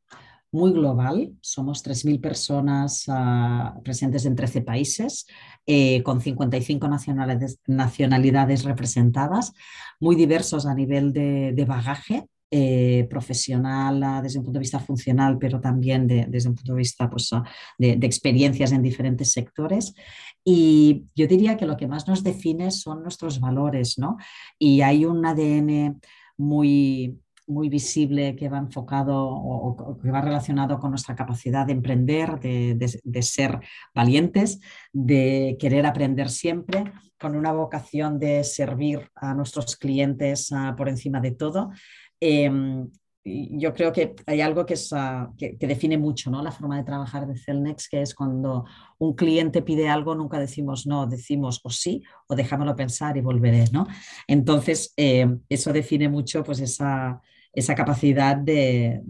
muy 0.53 0.73
global. 0.73 1.33
Somos 1.41 1.83
3.000 1.83 2.21
personas 2.21 3.05
ah, 3.09 3.75
presentes 3.83 4.27
en 4.27 4.37
13 4.37 4.61
países, 4.61 5.27
eh, 5.67 6.03
con 6.03 6.21
55 6.21 6.87
nacionalidades, 6.87 7.61
nacionalidades, 7.67 8.65
representadas, 8.65 9.55
muy 10.01 10.17
diversos 10.17 10.67
a 10.67 10.75
nivel 10.75 11.13
de 11.13 11.65
bagaje. 11.67 12.29
Eh, 12.51 13.07
profesional 13.11 14.03
ah, 14.03 14.23
desde 14.23 14.39
un 14.39 14.45
punto 14.47 14.57
de 14.59 14.63
vista 14.63 14.81
funcional, 14.81 15.37
pero 15.39 15.61
también 15.61 16.07
desde 16.07 16.49
un 16.49 16.55
punto 16.55 16.73
de 16.73 16.79
vista 16.79 17.11
pues, 17.11 17.31
ah, 17.35 17.45
de, 17.77 17.99
experiencias 18.01 18.73
en 18.73 18.83
diferentes 18.83 19.33
sectores. 19.33 19.95
Y 20.43 21.05
yo 21.15 21.27
diría 21.27 21.59
que 21.59 21.67
lo 21.67 21.77
que 21.77 21.87
más 21.87 22.09
nos 22.09 22.25
define 22.25 22.71
son 22.71 23.03
nuestros 23.03 23.39
valores, 23.39 23.99
¿no? 23.99 24.17
Y 24.59 24.81
hay 24.81 25.05
un 25.05 25.27
ADN 25.27 26.01
muy, 26.39 27.21
muy 27.47 27.69
visible 27.69 28.35
que 28.35 28.49
va 28.49 28.57
enfocado 28.57 29.29
o, 29.29 29.99
que 29.99 30.11
va 30.11 30.23
relacionado 30.23 30.79
con 30.79 30.89
nuestra 30.89 31.15
capacidad 31.15 31.67
de 31.67 31.75
emprender, 31.75 32.41
de, 32.41 33.23
ser 33.23 33.61
valientes, 33.95 34.59
de 34.91 35.59
querer 35.61 35.85
aprender 35.85 36.31
siempre, 36.31 36.85
con 37.21 37.37
una 37.37 37.53
vocación 37.53 38.19
de 38.19 38.43
servir 38.45 39.11
a 39.17 39.35
nuestros 39.35 39.77
clientes 39.77 40.51
ah, 40.53 40.75
por 40.79 40.89
encima 40.89 41.21
de 41.21 41.33
todo 41.33 41.73
Em, 42.21 42.91
yo 43.25 43.75
creo 43.75 43.93
que 43.93 44.15
hay 44.27 44.41
algo 44.41 44.65
que, 44.65 44.75
es, 44.75 44.93
ah, 44.93 45.31
que, 45.37 45.57
define 45.61 45.99
mucho 45.99 46.31
¿no? 46.31 46.43
la 46.43 46.53
forma 46.53 46.77
de 46.77 46.85
trabajar 46.85 47.27
de 47.27 47.37
Celnex, 47.37 47.89
que 47.89 48.03
es 48.03 48.15
cuando 48.15 48.65
un 48.99 49.15
cliente 49.15 49.63
pide 49.63 49.89
algo, 49.89 50.15
nunca 50.15 50.39
decimos 50.39 50.87
no, 50.87 51.07
decimos 51.07 51.61
o 51.63 51.71
sí 51.71 52.03
o 52.27 52.35
déjamelo 52.35 52.75
pensar 52.75 53.17
y 53.17 53.21
volveré. 53.21 53.67
¿no? 53.73 53.87
Entonces, 54.27 54.93
em, 54.97 55.41
eso 55.49 55.73
define 55.73 56.09
mucho 56.09 56.43
pues, 56.43 56.61
esa, 56.61 57.21
esa 57.53 57.75
capacidad 57.75 58.37
de, 58.37 59.03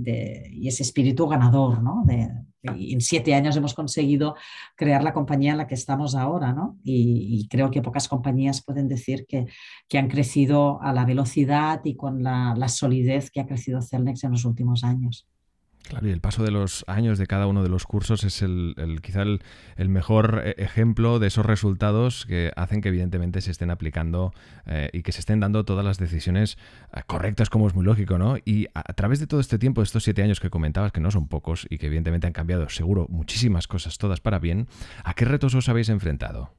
y 0.53 0.69
ese 0.69 0.83
espíritu 0.83 1.29
ganador, 1.29 1.83
¿no? 1.83 2.03
De, 2.07 2.29
en 2.77 3.01
siete 3.01 3.35
años 3.35 3.57
hemos 3.57 3.75
conseguido 3.75 4.35
crear 4.77 5.03
la 5.03 5.13
compañía 5.13 5.53
en 5.53 5.59
la 5.59 5.67
que 5.67 5.75
estamos 5.75 6.15
ahora, 6.15 6.53
¿no? 6.53 6.79
Y, 6.85 7.47
creo 7.49 7.71
que 7.71 7.83
pocas 7.83 8.09
compañías 8.09 8.63
pueden 8.65 8.89
decir 8.89 9.27
que, 9.27 9.47
que, 9.89 9.99
han 9.99 10.09
crecido 10.09 10.81
a 10.83 10.93
la 10.93 11.05
velocidad 11.05 11.81
y 11.85 11.95
con 11.95 12.23
la, 12.23 12.55
la 12.57 12.69
solidez 12.69 13.31
que 13.31 13.41
ha 13.41 13.47
crecido 13.47 13.81
Celnex 13.81 14.25
en 14.25 14.33
los 14.33 14.45
últimos 14.45 14.85
años. 14.85 15.27
Claro, 15.89 16.07
y 16.07 16.11
el 16.11 16.21
paso 16.21 16.43
de 16.45 16.51
los 16.51 16.85
años 16.87 17.19
de 17.19 17.27
cada 17.27 17.47
uno 17.47 17.63
de 17.63 17.71
los 17.71 17.85
cursos 17.85 18.23
es 18.25 18.43
el, 18.43 18.75
quizá 19.03 19.23
el, 19.23 19.41
mejor 19.89 20.43
eh, 20.45 20.55
ejemplo 20.59 21.19
de 21.19 21.29
esos 21.29 21.47
resultados 21.47 22.27
que 22.27 22.53
hacen 22.57 22.83
que 22.83 22.89
evidentemente 22.89 23.41
se 23.41 23.51
estén 23.51 23.71
aplicando 23.71 24.35
eh, 24.67 24.91
y 24.93 25.03
que 25.03 25.13
se 25.13 25.21
estén 25.21 25.41
dando 25.41 25.65
todas 25.65 25.85
las 25.85 25.99
decisiones 25.99 26.59
eh, 26.95 27.01
correctas, 27.07 27.49
como 27.49 27.67
es 27.67 27.75
muy 27.75 27.85
lógico, 27.85 28.19
¿no? 28.19 28.37
Y 28.45 28.67
a, 28.75 28.93
través 28.93 29.19
de 29.19 29.27
todo 29.27 29.41
este 29.41 29.59
tiempo, 29.59 29.81
estos 29.81 30.05
siete 30.05 30.23
años 30.23 30.41
que 30.41 30.51
comentabas, 30.51 30.93
que 30.93 31.01
no 31.01 31.11
son 31.11 31.27
pocos 31.27 31.67
y 31.71 31.79
que 31.79 31.87
evidentemente 31.87 32.27
han 32.27 32.35
cambiado 32.35 32.69
seguro 32.69 33.07
muchísimas 33.09 33.67
cosas, 33.67 33.97
todas 33.97 34.21
para 34.21 34.39
bien, 34.39 34.69
¿a 35.05 35.15
qué 35.15 35.25
retos 35.25 35.55
os 35.55 35.69
habéis 35.71 35.89
enfrentado? 35.89 36.58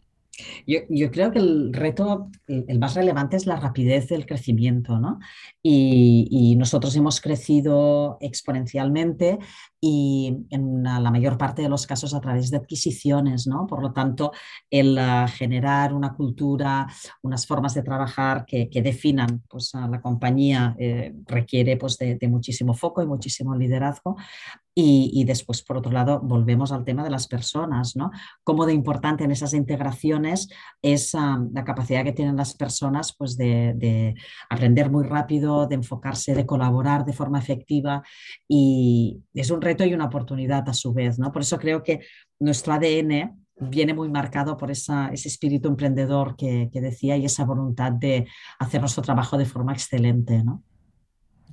Yo, 0.65 1.11
creo 1.11 1.31
que 1.31 1.39
el 1.39 1.73
reto, 1.73 2.29
el, 2.47 2.79
más 2.79 2.95
relevante 2.95 3.37
es 3.37 3.45
la 3.45 3.59
rapidez 3.59 4.07
del 4.07 4.25
crecimiento, 4.25 4.99
¿no? 4.99 5.19
Y, 5.61 6.55
nosotros 6.57 6.95
hemos 6.95 7.21
crecido 7.21 8.17
exponencialmente 8.21 9.39
y 9.81 10.45
en 10.49 10.83
la 10.83 11.11
mayor 11.11 11.37
parte 11.37 11.61
de 11.61 11.69
los 11.69 11.87
casos 11.87 12.13
a 12.13 12.19
través 12.19 12.51
de 12.51 12.57
adquisiciones, 12.57 13.47
¿no? 13.47 13.65
Por 13.65 13.81
lo 13.81 13.93
tanto, 13.93 14.31
el 14.69 14.97
ah, 14.97 15.27
generar 15.27 15.93
una 15.93 16.13
cultura, 16.13 16.87
unas 17.21 17.47
formas 17.47 17.73
de 17.73 17.83
trabajar 17.83 18.45
que, 18.45 18.69
definan 18.81 19.43
pues, 19.49 19.75
a 19.75 19.87
la 19.87 20.01
compañía 20.01 20.75
eh, 20.79 21.13
requiere 21.25 21.77
pues, 21.77 21.97
de, 21.97 22.15
de 22.15 22.27
muchísimo 22.27 22.73
foco 22.73 23.01
y 23.01 23.07
muchísimo 23.07 23.55
liderazgo. 23.55 24.15
Y, 24.81 25.25
después, 25.25 25.61
por 25.61 25.77
otro 25.77 25.91
lado, 25.91 26.21
volvemos 26.21 26.71
al 26.71 26.85
tema 26.85 27.03
de 27.03 27.09
las 27.09 27.27
personas, 27.27 27.97
¿no? 27.97 28.11
Cómo 28.45 28.65
de 28.65 28.73
importante 28.73 29.25
en 29.25 29.31
esas 29.31 29.53
integraciones 29.53 30.47
es 30.81 31.13
la 31.13 31.65
capacidad 31.65 32.05
que 32.05 32.13
tienen 32.13 32.37
las 32.37 32.53
personas 32.53 33.13
pues, 33.17 33.35
de, 33.35 34.15
aprender 34.49 34.89
muy 34.89 35.05
rápido, 35.05 35.67
de 35.67 35.75
enfocarse, 35.75 36.33
de 36.33 36.45
colaborar 36.45 37.03
de 37.03 37.11
forma 37.11 37.39
efectiva. 37.39 38.03
Y 38.47 39.21
es 39.33 39.51
un 39.51 39.61
reto 39.69 39.85
y 39.85 39.93
una 39.93 40.05
oportunidad 40.05 40.67
a 40.67 40.73
su 40.73 40.93
vez, 40.93 41.19
¿no? 41.19 41.31
Por 41.31 41.41
eso 41.41 41.57
creo 41.57 41.83
que 41.83 42.01
nuestro 42.39 42.73
ADN 42.73 43.45
viene 43.59 43.93
muy 43.93 44.09
marcado 44.09 44.55
por 44.57 44.71
ese 44.71 44.93
espíritu 45.13 45.67
emprendedor 45.67 46.35
que, 46.35 46.69
que 46.71 46.81
decía 46.81 47.17
y 47.17 47.25
esa 47.25 47.45
voluntad 47.45 47.91
de 47.91 48.27
hacer 48.59 48.79
nuestro 48.81 49.03
trabajo 49.03 49.37
de 49.37 49.45
forma 49.45 49.73
excelente, 49.73 50.43
¿no? 50.43 50.63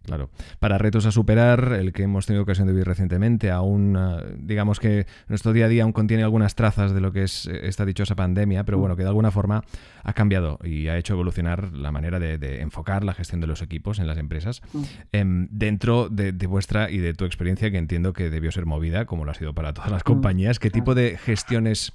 Claro. 0.06 0.30
Para 0.60 0.78
retos 0.78 1.04
a 1.04 1.10
superar, 1.10 1.72
el 1.72 1.92
que 1.92 2.04
hemos 2.04 2.26
tenido 2.26 2.44
ocasión 2.44 2.68
de 2.68 2.72
vivir 2.72 2.86
recientemente, 2.86 3.50
aún, 3.50 3.98
eh, 3.98 4.36
digamos 4.38 4.78
que 4.78 5.06
nuestro 5.26 5.52
día 5.52 5.64
a 5.64 5.68
día 5.68 5.82
aún 5.82 5.92
contiene 5.92 6.22
algunas 6.22 6.54
trazas 6.54 6.94
de 6.94 7.00
lo 7.00 7.12
que 7.12 7.24
es 7.24 7.46
eh, 7.46 7.66
esta 7.66 7.84
dichosa 7.84 8.14
pandemia, 8.14 8.62
pero 8.62 8.78
bueno, 8.78 8.94
que 8.94 9.02
de 9.02 9.08
alguna 9.08 9.32
forma 9.32 9.64
ha 10.04 10.12
cambiado 10.12 10.60
y 10.62 10.86
ha 10.86 10.96
hecho 10.96 11.14
evolucionar 11.14 11.72
la 11.72 11.90
manera 11.90 12.20
de, 12.20 12.60
enfocar 12.60 13.02
la 13.02 13.14
gestión 13.14 13.40
de 13.40 13.48
los 13.48 13.62
equipos 13.62 13.98
en 13.98 14.06
las 14.06 14.16
empresas 14.18 14.62
em, 15.10 15.48
dentro 15.50 16.08
de, 16.08 16.32
vuestra 16.46 16.88
y 16.88 16.98
de 16.98 17.12
tu 17.12 17.24
experiencia, 17.24 17.72
que 17.72 17.78
entiendo 17.78 18.12
que 18.12 18.30
debió 18.30 18.52
ser 18.52 18.64
movida, 18.64 19.06
como 19.06 19.24
lo 19.24 19.32
ha 19.32 19.34
sido 19.34 19.54
para 19.54 19.74
todas 19.74 19.90
las 19.90 20.04
compañías. 20.04 20.60
¿Qué 20.60 20.70
tipo 20.70 20.94
de 20.94 21.18
gestiones 21.18 21.92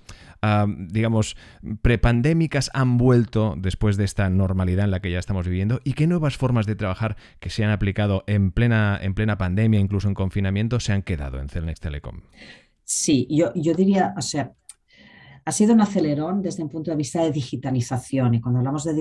digamos, 0.88 1.38
prepandémicas 1.82 2.72
han 2.74 2.98
vuelto 2.98 3.56
después 3.58 3.98
de 3.98 4.06
esta 4.06 4.30
normalidad 4.30 4.86
en 4.86 4.92
la 4.92 5.00
que 5.00 5.12
ya 5.12 5.20
estamos 5.20 5.48
viviendo 5.48 5.80
y 5.84 5.94
qué 5.94 6.08
nuevas 6.08 6.38
formas 6.38 6.66
de 6.66 6.76
trabajar 6.76 7.16
que 7.40 7.50
se 7.50 7.64
han 7.64 7.72
aplicado 7.72 8.24
en 8.28 8.52
plena, 8.52 9.00
en 9.02 9.14
plena 9.14 9.38
pandemia, 9.38 9.80
incluso 9.80 10.08
en 10.08 10.16
confinamiento, 10.16 10.80
se 10.80 10.94
han 10.94 11.04
quedado 11.04 11.40
en 11.40 11.50
Celnex 11.50 11.80
Telecom. 11.80 12.22
Sí, 12.84 13.28
yo, 13.30 13.54
yo 13.56 13.74
diría, 13.74 14.14
o 14.18 14.22
sea, 14.22 14.52
ha 15.44 15.52
sido 15.52 15.74
un 15.74 15.82
acelerón 15.82 16.42
desde 16.42 16.64
un 16.64 16.70
punto 16.70 16.92
de 16.92 16.98
vista 16.98 17.24
de 17.24 17.32
digitalización. 17.32 18.36
Y 18.36 18.42
cuando 18.42 18.60
hablamos 18.60 18.84
de 18.84 18.94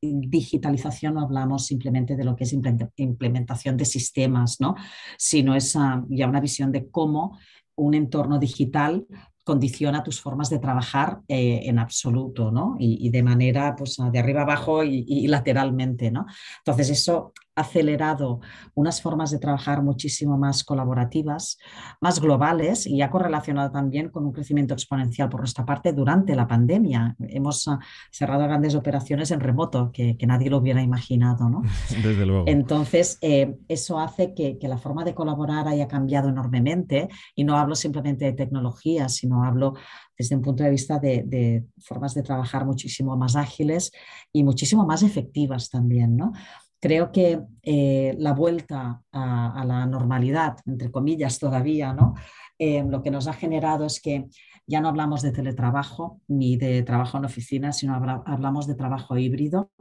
digitalización 0.00 1.14
no 1.14 1.22
hablamos 1.22 1.66
simplemente 1.66 2.16
de 2.16 2.24
lo 2.24 2.36
que 2.36 2.44
es 2.44 2.52
implementación 2.52 3.76
de 3.76 3.84
sistemas, 3.84 4.60
¿no? 4.60 4.74
sino 5.18 5.54
es 5.54 5.76
ya 6.08 6.28
una 6.28 6.40
visión 6.40 6.70
de 6.70 6.90
cómo 6.90 7.38
un 7.74 7.94
entorno 7.94 8.38
digital 8.38 9.06
condiciona 9.44 10.02
tus 10.02 10.20
formas 10.20 10.50
de 10.50 10.58
trabajar 10.58 11.20
eh, 11.28 11.62
en 11.64 11.78
absoluto, 11.78 12.50
¿no? 12.50 12.76
Y, 12.78 13.10
de 13.10 13.22
manera, 13.22 13.74
pues, 13.76 13.96
de 14.12 14.18
arriba 14.18 14.42
abajo 14.42 14.84
y, 14.84 15.26
lateralmente, 15.26 16.10
¿no? 16.10 16.26
Entonces, 16.58 16.90
eso 16.90 17.32
acelerado 17.60 18.40
unas 18.74 19.00
formas 19.00 19.30
de 19.30 19.38
trabajar 19.38 19.82
muchísimo 19.82 20.38
más 20.38 20.64
colaborativas, 20.64 21.58
más 22.00 22.20
globales 22.20 22.86
y 22.86 23.02
ha 23.02 23.10
correlacionado 23.10 23.70
también 23.70 24.10
con 24.10 24.26
un 24.26 24.32
crecimiento 24.32 24.74
exponencial 24.74 25.28
por 25.28 25.40
nuestra 25.40 25.64
parte 25.64 25.92
durante 25.92 26.34
la 26.34 26.46
pandemia. 26.46 27.16
Hemos 27.20 27.68
ah, 27.68 27.78
cerrado 28.10 28.44
grandes 28.44 28.74
operaciones 28.74 29.30
en 29.30 29.40
remoto 29.40 29.90
que, 29.92 30.16
nadie 30.26 30.50
lo 30.50 30.58
hubiera 30.58 30.82
imaginado. 30.82 31.48
¿no? 31.48 31.62
Desde 32.02 32.24
luego. 32.26 32.44
Entonces, 32.46 33.18
eh, 33.20 33.56
eso 33.68 33.98
hace 33.98 34.34
que, 34.34 34.58
la 34.62 34.78
forma 34.78 35.02
de 35.02 35.14
colaborar 35.14 35.66
haya 35.66 35.88
cambiado 35.88 36.28
enormemente 36.28 37.08
y 37.34 37.42
no 37.42 37.56
hablo 37.56 37.74
simplemente 37.74 38.24
de 38.24 38.32
tecnología, 38.34 39.08
sino 39.08 39.42
hablo 39.42 39.74
desde 40.16 40.36
un 40.36 40.42
punto 40.42 40.62
de 40.62 40.70
vista 40.70 40.98
de, 40.98 41.64
formas 41.78 42.14
de 42.14 42.22
trabajar 42.22 42.64
muchísimo 42.64 43.16
más 43.16 43.36
ágiles 43.36 43.90
y 44.32 44.44
muchísimo 44.44 44.86
más 44.86 45.02
efectivas 45.02 45.70
también, 45.70 46.16
¿no? 46.16 46.32
Creo 46.80 47.12
que 47.12 47.40
eh, 47.62 48.14
la 48.18 48.32
vuelta 48.32 49.02
a, 49.12 49.64
la 49.66 49.86
normalidad, 49.86 50.56
entre 50.66 50.90
comillas 50.90 51.38
todavía, 51.38 51.92
¿no? 51.92 52.14
Eh, 52.58 52.84
lo 52.88 53.02
que 53.02 53.10
nos 53.10 53.26
ha 53.26 53.32
generado 53.32 53.84
es 53.84 54.00
que 54.00 54.26
ya 54.66 54.80
no 54.80 54.88
hablamos 54.88 55.22
de 55.22 55.32
teletrabajo 55.32 56.20
ni 56.28 56.56
de 56.56 56.82
trabajo 56.82 57.18
en 57.18 57.24
oficina, 57.24 57.72
sino 57.72 57.94
hablamos 57.94 58.66
de 58.66 58.76
trabajo 58.76 59.18
híbrido. 59.18 59.72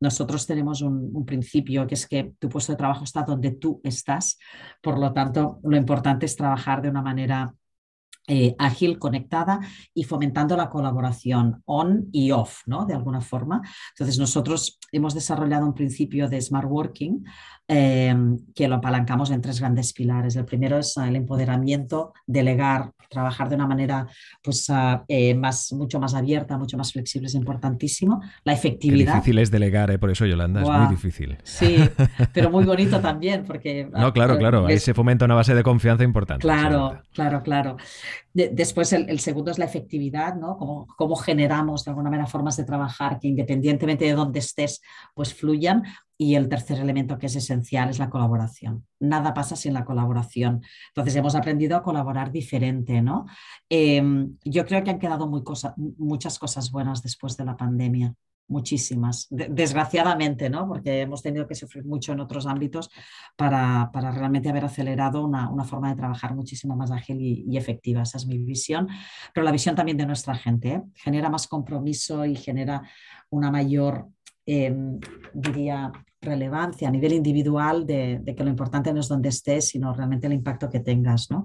Nosotros 0.00 0.46
tenemos 0.46 0.80
un, 0.80 1.24
principio 1.26 1.86
que 1.86 1.94
es 1.94 2.06
que 2.06 2.32
tu 2.38 2.48
puesto 2.48 2.72
de 2.72 2.78
trabajo 2.78 3.04
está 3.04 3.22
donde 3.22 3.50
tú 3.50 3.80
estás, 3.82 4.38
por 4.80 4.98
lo 4.98 5.12
tanto, 5.12 5.58
lo 5.64 5.76
importante 5.76 6.26
es 6.26 6.36
trabajar 6.36 6.80
de 6.82 6.90
una 6.90 7.02
manera 7.02 7.52
eh, 8.30 8.54
ágil, 8.58 8.98
conectada 8.98 9.58
y 9.94 10.04
fomentando 10.04 10.54
la 10.54 10.68
colaboración 10.68 11.62
on 11.64 12.08
y 12.12 12.30
off, 12.30 12.60
¿no? 12.66 12.84
De 12.84 12.92
alguna 12.92 13.22
forma. 13.22 13.62
Entonces, 13.92 14.18
nosotros 14.18 14.78
hemos 14.92 15.14
desarrollado 15.14 15.66
un 15.66 15.72
principio 15.72 16.28
de 16.28 16.38
smart 16.42 16.68
working 16.68 17.24
em, 17.66 18.38
que 18.54 18.68
lo 18.68 18.76
apalancamos 18.76 19.30
en 19.30 19.40
tres 19.40 19.60
grandes 19.60 19.94
pilares. 19.94 20.36
El 20.36 20.44
primero 20.44 20.76
es 20.76 20.94
el 20.98 21.16
empoderamiento, 21.16 22.12
delegar, 22.26 22.92
trabajar 23.08 23.48
de 23.48 23.54
una 23.54 23.66
manera 23.66 24.06
pues, 24.42 24.68
ah, 24.68 25.04
eh, 25.08 25.34
más, 25.34 25.72
mucho 25.72 25.98
más 25.98 26.12
abierta, 26.12 26.58
mucho 26.58 26.76
más 26.76 26.92
flexible, 26.92 27.28
es 27.28 27.34
importantísimo. 27.34 28.20
La 28.44 28.52
efectividad. 28.52 29.12
Qué 29.12 29.18
difícil 29.20 29.38
es 29.38 29.50
delegar, 29.50 29.90
¿eh? 29.90 29.98
por 29.98 30.10
eso, 30.10 30.26
Yolanda, 30.26 30.60
es 30.60 30.68
muy 30.68 30.88
difícil. 30.88 31.38
Sí, 31.44 31.78
pero 32.34 32.50
muy 32.50 32.64
bonito 32.64 33.00
también, 33.00 33.44
porque... 33.46 33.88
No, 33.98 34.12
claro, 34.12 34.34
ah, 34.34 34.38
claro, 34.38 34.66
ahí 34.66 34.78
se 34.78 34.92
fomenta 34.92 35.24
una 35.24 35.34
base 35.34 35.54
de 35.54 35.62
confianza 35.62 36.04
importante. 36.04 36.42
Claro, 36.42 37.00
claro, 37.12 37.42
claro 37.42 37.76
después 38.32 38.92
el, 38.92 39.18
segundo 39.20 39.50
es 39.50 39.58
la 39.58 39.64
efectividad, 39.64 40.34
¿no? 40.34 40.56
Cómo, 40.56 40.86
cómo, 40.96 41.16
generamos 41.16 41.84
de 41.84 41.90
alguna 41.90 42.10
manera 42.10 42.26
formas 42.26 42.56
de 42.56 42.64
trabajar 42.64 43.18
que 43.18 43.28
independientemente 43.28 44.04
de 44.04 44.12
dónde 44.12 44.38
estés, 44.38 44.80
pues 45.14 45.34
fluyan. 45.34 45.84
Y 46.20 46.34
el 46.34 46.48
tercer 46.48 46.80
elemento 46.80 47.16
que 47.16 47.26
es 47.26 47.36
esencial 47.36 47.90
es 47.90 48.00
la 48.00 48.10
colaboración. 48.10 48.84
Nada 48.98 49.34
pasa 49.34 49.54
sin 49.54 49.72
la 49.72 49.84
colaboración. 49.84 50.62
Entonces 50.88 51.14
hemos 51.14 51.36
aprendido 51.36 51.76
a 51.76 51.82
colaborar 51.82 52.32
diferente, 52.32 53.00
¿no? 53.02 53.26
Em, 53.68 54.36
yo 54.44 54.66
creo 54.66 54.82
que 54.82 54.90
han 54.90 54.98
quedado 54.98 55.28
muy 55.28 55.42
muchas 55.96 56.38
cosas 56.38 56.72
buenas 56.72 57.02
después 57.02 57.36
de 57.36 57.44
la 57.44 57.56
pandemia 57.56 58.14
muchísimas, 58.48 59.26
desgraciadamente, 59.30 60.50
¿no? 60.50 60.66
porque 60.66 61.02
hemos 61.02 61.22
tenido 61.22 61.46
que 61.46 61.54
sufrir 61.54 61.84
mucho 61.84 62.12
en 62.12 62.20
otros 62.20 62.46
ámbitos 62.46 62.90
para, 63.36 63.90
realmente 63.92 64.48
haber 64.48 64.64
acelerado 64.64 65.24
una, 65.24 65.64
forma 65.64 65.90
de 65.90 65.96
trabajar 65.96 66.34
muchísimo 66.34 66.74
más 66.74 66.90
ágil 66.90 67.20
y, 67.20 67.56
efectiva. 67.56 68.02
Esa 68.02 68.18
es 68.18 68.26
mi 68.26 68.38
visión, 68.38 68.88
pero 69.34 69.44
la 69.44 69.52
visión 69.52 69.74
también 69.74 69.98
de 69.98 70.06
nuestra 70.06 70.34
gente. 70.34 70.68
¿eh? 70.68 70.82
Genera 70.94 71.28
más 71.28 71.46
compromiso 71.46 72.24
y 72.24 72.34
genera 72.36 72.82
una 73.30 73.50
mayor, 73.50 74.08
em, 74.46 74.98
diría, 75.34 75.92
relevancia 76.20 76.88
a 76.88 76.90
nivel 76.90 77.12
individual 77.12 77.86
de, 77.86 78.22
que 78.36 78.44
lo 78.44 78.50
importante 78.50 78.92
no 78.92 79.00
es 79.00 79.08
donde 79.08 79.28
estés, 79.28 79.68
sino 79.68 79.92
realmente 79.92 80.26
el 80.26 80.32
impacto 80.32 80.68
que 80.68 80.80
tengas. 80.80 81.30
¿no? 81.30 81.44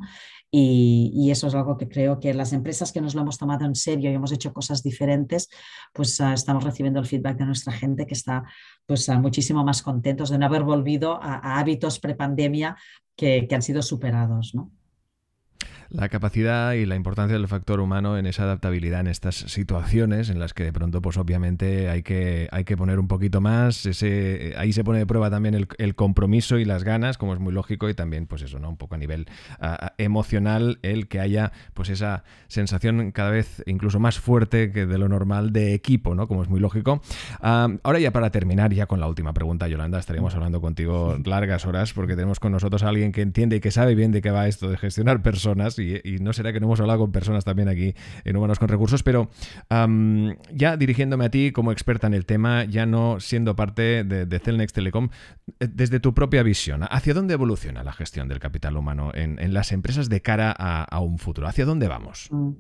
Y, 0.55 1.31
eso 1.31 1.47
es 1.47 1.55
algo 1.55 1.77
que 1.77 1.89
creo 1.89 2.19
que 2.19 2.31
las 2.31 2.53
empresas 2.53 2.91
que 2.91 3.01
nos 3.01 3.15
lo 3.15 3.21
hemos 3.21 3.39
tomado 3.39 3.65
en 3.65 3.73
serio 3.73 4.11
y 4.11 4.13
hemos 4.13 4.31
hecho 4.31 4.53
cosas 4.53 4.83
diferentes, 4.83 5.49
pues 5.91 6.21
ah, 6.21 6.33
estamos 6.33 6.63
recibiendo 6.63 6.99
el 6.99 7.07
feedback 7.07 7.39
de 7.39 7.45
nuestra 7.45 7.73
gente 7.73 8.05
que 8.05 8.13
está 8.13 8.43
pues, 8.85 9.09
uh, 9.09 9.13
muchísimo 9.13 9.63
más 9.63 9.81
contentos 9.81 10.29
de 10.29 10.37
no 10.37 10.45
haber 10.45 10.61
volvido 10.61 11.17
a, 11.19 11.57
hábitos 11.57 11.99
prepandemia 11.99 12.77
que, 13.15 13.47
que 13.47 13.55
han 13.55 13.63
sido 13.63 13.81
superados. 13.81 14.53
¿no? 14.53 14.69
La 15.93 16.09
capacidad 16.09 16.73
y 16.73 16.87
la 16.87 16.95
importancia 16.95 17.37
del 17.37 17.47
factor 17.47 17.79
humano 17.79 18.17
en 18.17 18.25
esa 18.25 18.43
adaptabilidad 18.43 19.01
en 19.01 19.07
estas 19.07 19.35
situaciones 19.35 20.29
en 20.29 20.39
las 20.39 20.55
que 20.55 20.63
de 20.63 20.73
pronto, 20.73 21.03
pues 21.03 21.17
obviamente 21.17 21.87
hay 21.89 22.01
que, 22.01 22.47
hay 22.51 22.63
que 22.63 22.75
poner 22.75 22.97
un 22.97 23.07
poquito 23.07 23.41
más. 23.41 23.85
Ese, 23.85 24.55
ahí 24.57 24.73
se 24.73 24.83
pone 24.83 24.97
de 24.97 25.05
prueba 25.05 25.29
también 25.29 25.53
el, 25.53 25.95
compromiso 25.95 26.57
y 26.57 26.65
las 26.65 26.83
ganas, 26.83 27.19
como 27.19 27.35
es 27.35 27.39
muy 27.39 27.53
lógico, 27.53 27.89
y 27.89 27.93
también, 27.93 28.25
pues 28.25 28.41
eso, 28.41 28.57
¿no? 28.57 28.69
Un 28.69 28.77
poco 28.77 28.95
a 28.95 28.97
nivel 28.97 29.27
emocional, 29.99 30.79
el 30.81 31.07
que 31.07 31.19
haya 31.19 31.51
pues 31.75 31.89
esa 31.89 32.23
sensación 32.47 33.11
cada 33.11 33.29
vez 33.29 33.61
incluso 33.67 33.99
más 33.99 34.19
fuerte 34.19 34.71
que 34.71 34.87
de 34.87 34.97
lo 34.97 35.07
normal 35.07 35.53
de 35.53 35.75
equipo, 35.75 36.15
¿no? 36.15 36.27
Como 36.27 36.41
es 36.41 36.49
muy 36.49 36.59
lógico. 36.59 37.03
ahora 37.39 37.99
ya 37.99 38.11
para 38.11 38.31
terminar, 38.31 38.73
ya 38.73 38.87
con 38.87 38.99
la 38.99 39.07
última 39.07 39.33
pregunta, 39.33 39.67
Yolanda, 39.67 39.99
estaríamos 39.99 40.33
hablando 40.33 40.59
contigo 40.59 41.17
largas 41.25 41.67
horas 41.67 41.93
porque 41.93 42.15
tenemos 42.15 42.39
con 42.39 42.51
nosotros 42.51 42.81
a 42.81 42.89
alguien 42.89 43.11
que 43.11 43.21
entiende 43.21 43.57
y 43.57 43.59
que 43.59 43.69
sabe 43.69 43.93
bien 43.93 44.11
de 44.11 44.21
qué 44.21 44.31
va 44.31 44.47
esto 44.47 44.69
de 44.69 44.77
gestionar 44.77 45.21
personas 45.21 45.77
y, 45.77 45.82
no 46.19 46.33
será 46.33 46.53
que 46.53 46.59
no 46.59 46.67
hemos 46.67 46.79
hablado 46.79 46.99
con 46.99 47.11
personas 47.11 47.45
también 47.45 47.69
aquí 47.69 47.93
en 48.23 48.35
Humanos 48.35 48.59
con 48.59 48.67
Recursos, 48.67 49.03
pero 49.03 49.29
ya 49.69 50.77
dirigiéndome 50.77 51.25
a 51.25 51.29
ti 51.29 51.51
como 51.51 51.71
experta 51.71 52.07
en 52.07 52.13
el 52.13 52.25
tema, 52.25 52.65
ya 52.65 52.85
no 52.85 53.19
siendo 53.19 53.55
parte 53.55 54.03
de, 54.03 54.25
de 54.25 54.39
Celnex 54.39 54.73
Telecom, 54.73 55.09
eh, 55.59 55.67
desde 55.71 55.99
tu 55.99 56.13
propia 56.13 56.43
visión, 56.43 56.81
¿hacia 56.89 57.13
dónde 57.13 57.33
evoluciona 57.33 57.83
la 57.83 57.93
gestión 57.93 58.27
del 58.27 58.39
capital 58.39 58.77
humano 58.77 59.11
en, 59.13 59.53
las 59.53 59.71
empresas 59.71 60.09
de 60.09 60.21
cara 60.21 60.51
a, 60.51 60.99
un 60.99 61.17
futuro? 61.17 61.47
¿Hacia 61.47 61.65
dónde 61.65 61.87
vamos? 61.87 62.27
Mm. 62.31 62.51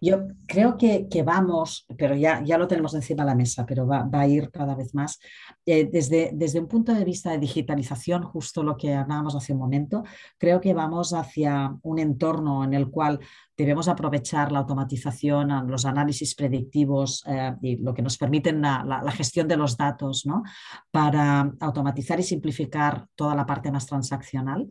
Yo 0.00 0.28
creo 0.46 0.76
que, 0.78 1.06
vamos, 1.24 1.86
pero 1.98 2.14
ya, 2.14 2.42
ya 2.44 2.58
lo 2.58 2.66
tenemos 2.66 2.94
encima 2.94 3.24
de 3.24 3.30
la 3.30 3.34
mesa, 3.34 3.66
pero 3.66 3.86
va, 3.86 4.08
a 4.12 4.26
ir 4.26 4.50
cada 4.50 4.74
vez 4.74 4.94
más. 4.94 5.18
Eh, 5.64 5.88
desde, 5.90 6.30
desde 6.32 6.60
un 6.60 6.68
punto 6.68 6.94
de 6.94 7.04
vista 7.04 7.30
de 7.30 7.38
digitalización, 7.38 8.22
justo 8.22 8.62
lo 8.62 8.76
que 8.76 8.94
hablábamos 8.94 9.34
hace 9.34 9.52
un 9.52 9.58
momento, 9.58 10.04
creo 10.38 10.60
que 10.60 10.74
vamos 10.74 11.12
hacia 11.12 11.76
un 11.82 11.98
entorno 11.98 12.25
en 12.64 12.74
el 12.74 12.90
cual 12.90 13.20
debemos 13.56 13.88
aprovechar 13.88 14.52
la 14.52 14.60
automatización, 14.60 15.66
los 15.68 15.84
análisis 15.84 16.34
predictivos 16.34 17.24
eh, 17.26 17.54
y 17.62 17.76
lo 17.76 17.94
que 17.94 18.02
nos 18.02 18.18
permiten 18.18 18.60
la, 18.60 19.12
gestión 19.16 19.48
de 19.48 19.56
los 19.56 19.76
datos 19.76 20.26
¿no? 20.26 20.42
para 20.90 21.52
automatizar 21.60 22.20
y 22.20 22.22
simplificar 22.22 23.06
toda 23.14 23.34
la 23.34 23.46
parte 23.46 23.70
más 23.72 23.86
transaccional 23.86 24.68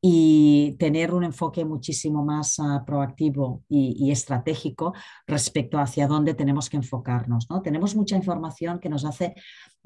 y 0.00 0.76
tener 0.78 1.14
un 1.14 1.24
enfoque 1.24 1.64
muchísimo 1.64 2.24
más 2.24 2.58
ah, 2.58 2.82
proactivo 2.86 3.62
y, 3.68 4.10
estratégico 4.10 4.94
respecto 5.26 5.78
hacia 5.78 6.06
dónde 6.06 6.34
tenemos 6.34 6.68
que 6.68 6.76
enfocarnos. 6.76 7.46
¿no? 7.50 7.62
Tenemos 7.62 7.94
mucha 7.94 8.16
información 8.16 8.78
que 8.78 8.88
nos 8.88 9.04
hace 9.04 9.34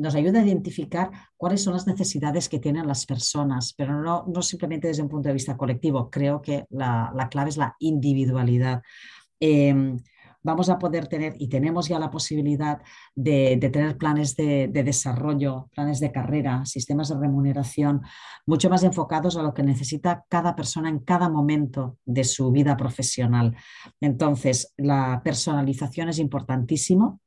nos 0.00 0.14
ayuda 0.14 0.40
a 0.40 0.44
identificar 0.44 1.10
cuáles 1.36 1.62
son 1.62 1.74
las 1.74 1.86
necesidades 1.86 2.48
que 2.48 2.58
tienen 2.58 2.86
las 2.86 3.04
personas, 3.04 3.74
pero 3.76 4.00
no, 4.02 4.24
no 4.26 4.40
simplemente 4.40 4.88
desde 4.88 5.02
un 5.02 5.10
punto 5.10 5.28
de 5.28 5.34
vista 5.34 5.58
colectivo. 5.58 6.10
Creo 6.10 6.40
que 6.40 6.64
la, 6.70 7.28
clave 7.30 7.50
es 7.50 7.58
la 7.58 7.76
individualidad. 7.78 8.29
Em, 9.40 9.98
vamos 10.42 10.68
a 10.70 10.78
poder 10.78 11.06
tener, 11.06 11.34
y 11.38 11.48
tenemos 11.48 11.88
ya 11.88 11.98
la 11.98 12.10
posibilidad 12.10 12.80
de, 13.14 13.56
tener 13.72 13.96
planes 13.96 14.36
de, 14.36 14.68
desarrollo, 14.68 15.68
planes 15.74 16.00
de 16.00 16.12
carrera, 16.12 16.64
sistemas 16.64 17.08
de 17.08 17.18
remuneración, 17.18 18.02
mucho 18.46 18.70
más 18.70 18.82
enfocados 18.82 19.36
a 19.36 19.42
lo 19.42 19.54
que 19.54 19.62
necesita 19.62 20.24
cada 20.28 20.54
persona 20.54 20.88
en 20.88 21.00
cada 21.00 21.28
momento 21.28 21.98
de 22.04 22.24
su 22.24 22.50
vida 22.50 22.76
profesional. 22.76 23.56
Entonces, 24.00 24.72
la 24.76 25.20
personalización 25.24 26.08
es 26.08 26.18
importantísimo 26.18 27.20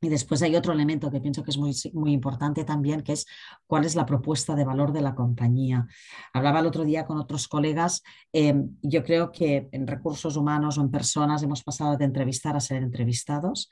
y 0.00 0.08
después 0.08 0.42
hay 0.42 0.54
otro 0.56 0.72
elemento 0.72 1.10
que 1.10 1.20
pienso 1.20 1.42
que 1.42 1.50
es 1.50 1.58
muy, 1.58 1.74
muy 1.94 2.12
importante 2.12 2.64
también, 2.64 3.02
que 3.02 3.12
es 3.12 3.26
cuál 3.66 3.84
es 3.84 3.94
la 3.94 4.04
propuesta 4.04 4.54
de 4.54 4.64
valor 4.64 4.92
de 4.92 5.00
la 5.00 5.14
compañía. 5.14 5.86
Hablaba 6.34 6.60
el 6.60 6.66
otro 6.66 6.84
día 6.84 7.06
con 7.06 7.18
otros 7.18 7.48
colegas, 7.48 8.02
em, 8.32 8.76
yo 8.82 9.02
creo 9.02 9.32
que 9.32 9.68
en 9.72 9.86
recursos 9.86 10.36
humanos 10.36 10.76
o 10.76 10.82
en 10.82 10.90
personas 10.90 11.42
hemos 11.42 11.62
pasado 11.62 11.96
de 11.96 12.04
entrevistar 12.04 12.56
a 12.56 12.60
ser 12.60 12.82
entrevistados 12.82 13.70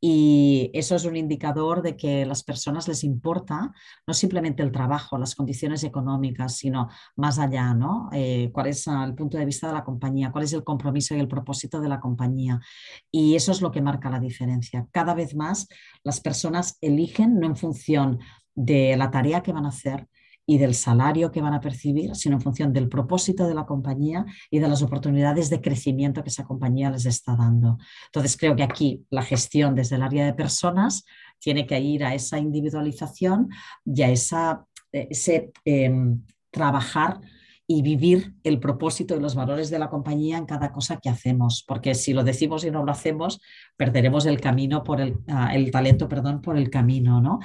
y 0.00 0.70
eso 0.74 0.96
es 0.96 1.04
un 1.04 1.16
indicador 1.16 1.82
de 1.82 1.96
que 1.96 2.22
a 2.22 2.26
las 2.26 2.42
personas 2.42 2.88
les 2.88 3.04
importa 3.04 3.72
no 4.06 4.14
simplemente 4.14 4.62
el 4.62 4.72
trabajo, 4.72 5.18
las 5.18 5.34
condiciones 5.36 5.84
económicas, 5.84 6.56
sino 6.56 6.88
más 7.16 7.38
allá, 7.38 7.74
¿no? 7.74 8.08
Eh, 8.12 8.50
cuál 8.52 8.66
es 8.66 8.86
el 8.86 9.14
punto 9.14 9.38
de 9.38 9.44
vista 9.44 9.68
de 9.68 9.74
la 9.74 9.84
compañía, 9.84 10.32
cuál 10.32 10.44
es 10.44 10.52
el 10.52 10.64
compromiso 10.64 11.14
y 11.14 11.20
el 11.20 11.28
propósito 11.28 11.80
de 11.80 11.88
la 11.88 12.00
compañía. 12.00 12.60
Y 13.10 13.36
eso 13.36 13.52
es 13.52 13.62
lo 13.62 13.70
que 13.70 13.82
marca 13.82 14.10
la 14.10 14.18
diferencia. 14.18 14.86
Cada 14.90 15.14
vez 15.14 15.34
más 15.34 15.49
las 16.04 16.20
personas 16.20 16.76
eligen 16.80 17.38
no 17.38 17.46
en 17.46 17.56
función 17.56 18.18
de 18.54 18.96
la 18.96 19.10
tarea 19.10 19.42
que 19.42 19.52
van 19.52 19.66
a 19.66 19.70
hacer 19.70 20.06
y 20.46 20.58
del 20.58 20.74
salario 20.74 21.30
que 21.30 21.40
van 21.40 21.54
a 21.54 21.60
percibir, 21.60 22.16
sino 22.16 22.36
en 22.36 22.42
función 22.42 22.72
del 22.72 22.88
propósito 22.88 23.46
de 23.46 23.54
la 23.54 23.66
compañía 23.66 24.24
y 24.50 24.58
de 24.58 24.68
las 24.68 24.82
oportunidades 24.82 25.48
de 25.48 25.60
crecimiento 25.60 26.22
que 26.24 26.30
esa 26.30 26.44
compañía 26.44 26.90
les 26.90 27.06
está 27.06 27.36
dando. 27.36 27.78
Entonces, 28.06 28.36
creo 28.36 28.56
que 28.56 28.64
aquí 28.64 29.04
la 29.10 29.22
gestión 29.22 29.76
desde 29.76 29.96
el 29.96 30.02
área 30.02 30.26
de 30.26 30.34
personas 30.34 31.04
tiene 31.38 31.66
que 31.66 31.78
ir 31.78 32.04
a 32.04 32.14
esa 32.14 32.38
individualización 32.38 33.48
y 33.84 34.02
a 34.02 34.10
esa 34.10 34.66
ese 34.92 35.52
em, 35.64 36.24
trabajar 36.50 37.20
y 37.72 37.82
vivir 37.82 38.34
el 38.42 38.58
propósito 38.58 39.14
y 39.14 39.20
los 39.20 39.36
valores 39.36 39.70
de 39.70 39.78
la 39.78 39.88
compañía 39.88 40.36
en 40.36 40.44
cada 40.44 40.72
cosa 40.72 40.96
que 40.96 41.08
hacemos, 41.08 41.62
porque 41.64 41.94
si 41.94 42.12
lo 42.12 42.24
decimos 42.24 42.64
y 42.64 42.72
no 42.72 42.84
lo 42.84 42.90
hacemos, 42.90 43.40
perderemos 43.76 44.26
el 44.26 44.40
camino 44.40 44.82
por 44.82 45.00
el, 45.00 45.18
ah, 45.28 45.54
talento, 45.70 46.08
perdón, 46.08 46.42
por 46.42 46.56
el 46.56 46.68
camino, 46.68 47.20
¿no? 47.20 47.38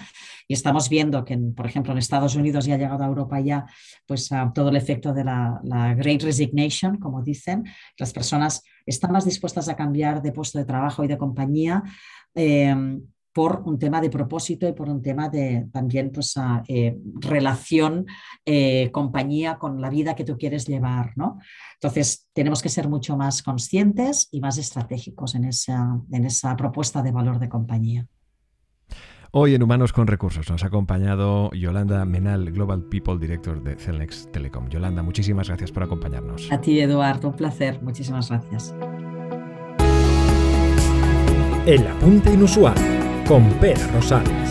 Y 0.48 0.56
estamos 0.56 0.90
viendo 0.90 1.24
que, 1.24 1.38
por 1.38 1.68
ejemplo, 1.68 1.92
en 1.92 2.00
Estados 2.00 2.34
Unidos 2.34 2.66
ya 2.66 2.74
ha 2.74 2.78
llegado 2.80 3.04
a 3.04 3.08
Europa 3.08 3.40
ya, 3.40 3.68
pues 4.08 4.32
ah, 4.32 4.52
todo 4.52 4.70
el 4.70 4.78
efecto 4.78 5.14
de 5.14 5.26
la, 5.26 5.62
Great 5.96 6.24
Resignation, 6.24 6.98
como 6.98 7.22
dicen, 7.22 7.64
las 8.00 8.12
personas 8.12 8.64
están 8.84 9.12
más 9.12 9.26
dispuestas 9.26 9.70
a 9.70 9.76
cambiar 9.76 10.24
de 10.24 10.32
puesto 10.32 10.58
de 10.58 10.66
trabajo 10.66 11.04
y 11.04 11.08
de 11.08 11.20
compañía. 11.20 11.84
Em, 12.34 13.00
por 13.36 13.64
un 13.66 13.78
tema 13.78 14.00
de 14.00 14.10
propósito 14.10 14.66
y 14.66 14.72
por 14.72 14.88
un 14.88 15.02
tema 15.02 15.28
de 15.28 15.68
también 15.74 16.10
pues, 16.14 16.36
eh, 16.70 16.98
relación 17.16 18.06
eh, 18.46 18.90
compañía 18.94 19.58
con 19.58 19.82
la 19.82 19.90
vida 19.90 20.16
que 20.16 20.24
tú 20.24 20.38
quieres 20.38 20.66
llevar. 20.66 21.12
¿no? 21.18 21.38
Entonces, 21.74 22.30
tenemos 22.32 22.62
que 22.62 22.70
ser 22.70 22.88
mucho 22.88 23.18
más 23.18 23.44
conscientes 23.44 24.30
y 24.32 24.40
más 24.40 24.58
estratégicos 24.58 25.36
en 25.36 25.44
esa, 25.44 26.00
en 26.14 26.24
esa 26.24 26.56
propuesta 26.56 27.02
de 27.04 27.12
valor 27.12 27.40
de 27.40 27.50
compañía. 27.50 28.08
Hoy 29.32 29.54
en 29.54 29.64
Humanos 29.64 29.92
con 29.92 30.08
Recursos 30.08 30.50
nos 30.50 30.64
ha 30.64 30.68
acompañado 30.68 31.52
Yolanda 31.52 32.06
Menal, 32.06 32.50
Global 32.54 32.84
People 32.84 33.18
Director 33.18 33.62
de 33.62 33.76
Celnex 33.76 34.32
Telecom. 34.32 34.70
Yolanda, 34.70 35.04
muchísimas 35.04 35.50
gracias 35.50 35.74
por 35.74 35.84
acompañarnos. 35.84 36.50
A 36.54 36.62
ti, 36.62 36.80
Eduardo, 36.80 37.28
un 37.28 37.36
placer. 37.36 37.84
Muchísimas 37.84 38.30
gracias. 38.30 38.74
El 41.66 41.86
apunte 41.86 42.32
inusual 42.32 42.95
con 43.28 43.50
Pera 43.60 43.88
Rosales. 43.88 44.50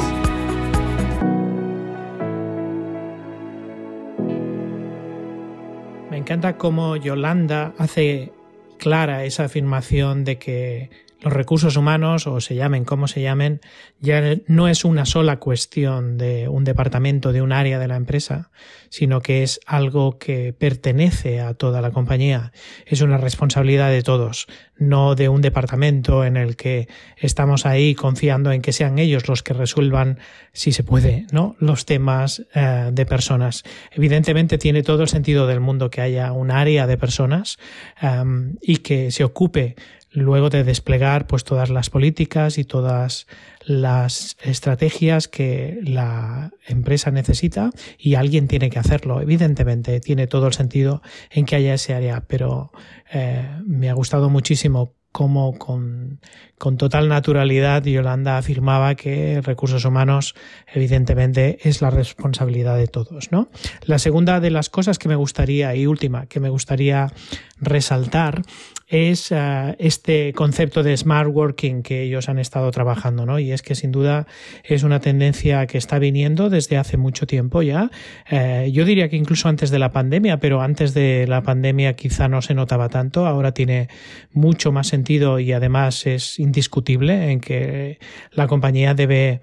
Me 6.11 6.17
encanta 6.17 6.57
cómo 6.57 6.97
Yolanda 6.97 7.73
hace 7.79 8.33
clara 8.79 9.25
esa 9.25 9.45
afirmación 9.45 10.25
de 10.25 10.39
que 10.39 10.91
los 11.25 11.33
recursos 11.33 11.77
humanos, 11.77 12.27
o 12.27 12.41
se 12.41 12.55
llamen 12.55 12.85
como 12.85 13.09
se 13.09 13.23
llamen, 13.23 13.61
ya 13.99 14.37
no 14.47 14.69
es 14.69 14.85
una 14.85 15.07
sola 15.07 15.39
cuestión 15.39 16.19
de 16.19 16.49
un 16.49 16.65
departamento, 16.65 17.33
de 17.33 17.41
un 17.41 17.53
área 17.53 17.79
de 17.79 17.89
la 17.89 17.97
empresa, 17.97 18.51
sino 18.91 19.23
que 19.23 19.43
es 19.43 19.59
algo 19.67 20.19
que 20.19 20.53
pertenece 20.53 21.41
a 21.41 21.55
toda 21.55 21.81
la 21.81 21.93
compañía. 21.93 22.53
Es 22.85 23.01
una 23.01 23.17
responsabilidad 23.17 23.91
de 23.91 24.03
todos, 24.03 24.47
no 24.77 25.15
de 25.15 25.31
un 25.31 25.41
departamento 25.41 26.25
en 26.25 26.37
el 26.37 26.57
que 26.57 26.89
estamos 27.17 27.65
ahí 27.65 27.95
confiando 27.95 28.53
en 28.53 28.61
que 28.61 28.73
sean 28.73 28.99
ellos 28.99 29.27
los 29.27 29.43
que 29.43 29.55
resuelvan, 29.55 30.19
si 30.53 30.73
se 30.73 30.85
puede, 30.85 31.27
¿no? 31.33 31.57
los 31.59 31.87
temas 31.87 32.45
eh, 32.55 32.91
de 32.93 33.07
personas. 33.07 33.65
Evidentemente 33.93 34.59
tiene 34.59 34.83
todo 34.83 35.03
el 35.03 35.09
sentido 35.09 35.47
del 35.47 35.61
mundo 35.61 35.89
que 35.89 36.03
haya 36.03 36.33
un 36.33 36.51
área 36.51 36.87
de 36.87 36.99
personas 36.99 37.59
um, 38.03 38.57
y 38.61 38.79
que 38.79 39.11
se 39.11 39.25
ocupe 39.25 39.77
luego 40.15 40.49
de 40.49 40.65
desplegar 40.65 41.27
pues 41.27 41.45
todas 41.45 41.71
las 41.71 41.91
políticas 41.91 42.57
y 42.57 42.65
todas 42.65 43.27
las 43.67 44.37
estrategias 44.43 45.27
que 45.29 45.81
la 45.83 46.53
empresa 46.67 47.11
necesita 47.11 47.71
y 47.99 48.15
alguien 48.15 48.47
tiene 48.47 48.71
que 48.71 48.79
hacerlo. 48.79 49.21
Evidentemente 49.21 50.01
tiene 50.01 50.27
todo 50.27 50.47
el 50.47 50.53
sentido 50.53 51.03
en 51.31 51.45
que 51.45 51.57
haya 51.57 51.75
ese 51.75 51.95
área, 51.95 52.23
pero 52.27 52.71
eh, 53.13 53.45
me 53.67 53.91
ha 53.91 53.95
gustado 53.95 54.31
muchísimo 54.31 54.95
cómo 55.11 55.57
con, 55.59 56.21
con, 56.59 56.77
total 56.77 57.09
naturalidad 57.09 57.85
Yolanda 57.85 58.37
afirmaba 58.37 58.97
que 58.97 59.41
recursos 59.43 59.85
humanos 59.85 60.35
evidentemente 60.73 61.59
es 61.63 61.83
la 61.83 61.91
responsabilidad 61.91 62.77
de 62.77 62.89
todos. 62.89 63.31
¿no? 63.31 63.49
La 63.83 64.01
segunda 64.01 64.41
de 64.41 64.51
las 64.51 64.71
cosas 64.71 64.99
que 64.99 65.09
me 65.09 65.15
gustaría 65.15 65.73
y 65.77 65.87
última 65.87 66.27
que 66.27 66.41
me 66.41 66.49
gustaría 66.49 67.13
resaltar 67.61 68.43
es 68.87 69.31
uh, 69.31 69.75
este 69.79 70.33
concepto 70.35 70.83
de 70.83 70.97
smart 70.97 71.31
working 71.33 71.83
que 71.83 72.03
ellos 72.03 72.29
han 72.29 72.39
estado 72.39 72.71
trabajando, 72.71 73.27
¿no? 73.27 73.39
Y 73.39 73.53
es 73.53 73.63
que 73.63 73.75
sin 73.75 73.93
duda 73.93 74.27
es 74.63 74.83
una 74.83 75.01
tendencia 75.01 75.67
que 75.67 75.79
está 75.79 75.99
viniendo 75.99 76.51
desde 76.51 76.77
hace 76.77 76.97
mucho 76.97 77.27
tiempo 77.27 77.63
ya. 77.63 77.91
Eh, 78.31 78.71
yo 78.73 78.85
diría 78.85 79.09
que 79.09 79.17
incluso 79.17 79.49
antes 79.49 79.71
de 79.71 79.79
la 79.79 79.93
pandemia, 79.93 80.39
pero 80.39 80.61
antes 80.61 80.95
de 80.95 81.27
la 81.27 81.43
pandemia 81.43 81.97
quizá 81.97 82.29
no 82.29 82.43
se 82.43 82.55
notaba 82.55 82.89
tanto. 82.89 83.27
Ahora 83.27 83.53
tiene 83.53 83.89
mucho 84.33 84.73
más 84.73 84.89
sentido 84.89 85.39
y 85.41 85.53
además 85.53 86.07
es 86.07 86.39
indiscutible 86.39 87.31
en 87.31 87.41
que 87.41 87.99
la 88.33 88.47
compañía 88.47 88.95
debe 88.95 89.41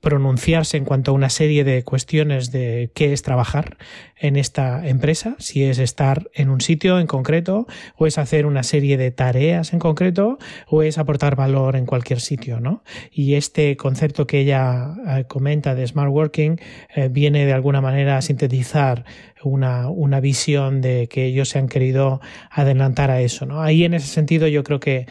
pronunciarse 0.00 0.76
en 0.76 0.84
cuanto 0.84 1.10
a 1.10 1.14
una 1.14 1.28
serie 1.28 1.62
de 1.62 1.84
cuestiones 1.84 2.50
de 2.50 2.90
qué 2.94 3.12
es 3.12 3.22
trabajar 3.22 3.76
en 4.16 4.36
esta 4.36 4.86
empresa, 4.86 5.36
si 5.38 5.64
es 5.64 5.78
estar 5.78 6.30
en 6.34 6.48
un 6.50 6.60
sitio 6.60 6.98
en 6.98 7.06
concreto, 7.06 7.66
o 7.96 8.06
es 8.06 8.18
hacer 8.18 8.46
una 8.46 8.62
serie 8.62 8.96
de 8.96 9.10
tareas 9.10 9.72
en 9.72 9.78
concreto, 9.78 10.38
o 10.66 10.82
es 10.82 10.98
aportar 10.98 11.36
valor 11.36 11.76
en 11.76 11.86
cualquier 11.86 12.20
sitio, 12.20 12.60
¿no? 12.60 12.82
Y 13.10 13.34
este 13.34 13.76
concepto 13.76 14.26
que 14.26 14.40
ella 14.40 14.94
eh, 15.06 15.24
comenta 15.28 15.74
de 15.74 15.86
smart 15.86 16.10
working 16.10 16.60
eh, 16.94 17.08
viene 17.10 17.44
de 17.44 17.52
alguna 17.52 17.80
manera 17.80 18.16
a 18.16 18.22
sintetizar 18.22 19.04
una, 19.42 19.88
una 19.88 20.20
visión 20.20 20.80
de 20.80 21.08
que 21.08 21.24
ellos 21.26 21.50
se 21.50 21.58
han 21.58 21.68
querido 21.68 22.20
adelantar 22.50 23.10
a 23.10 23.20
eso, 23.20 23.46
¿no? 23.46 23.62
Ahí 23.62 23.84
en 23.84 23.94
ese 23.94 24.06
sentido 24.06 24.48
yo 24.48 24.64
creo 24.64 24.80
que 24.80 25.06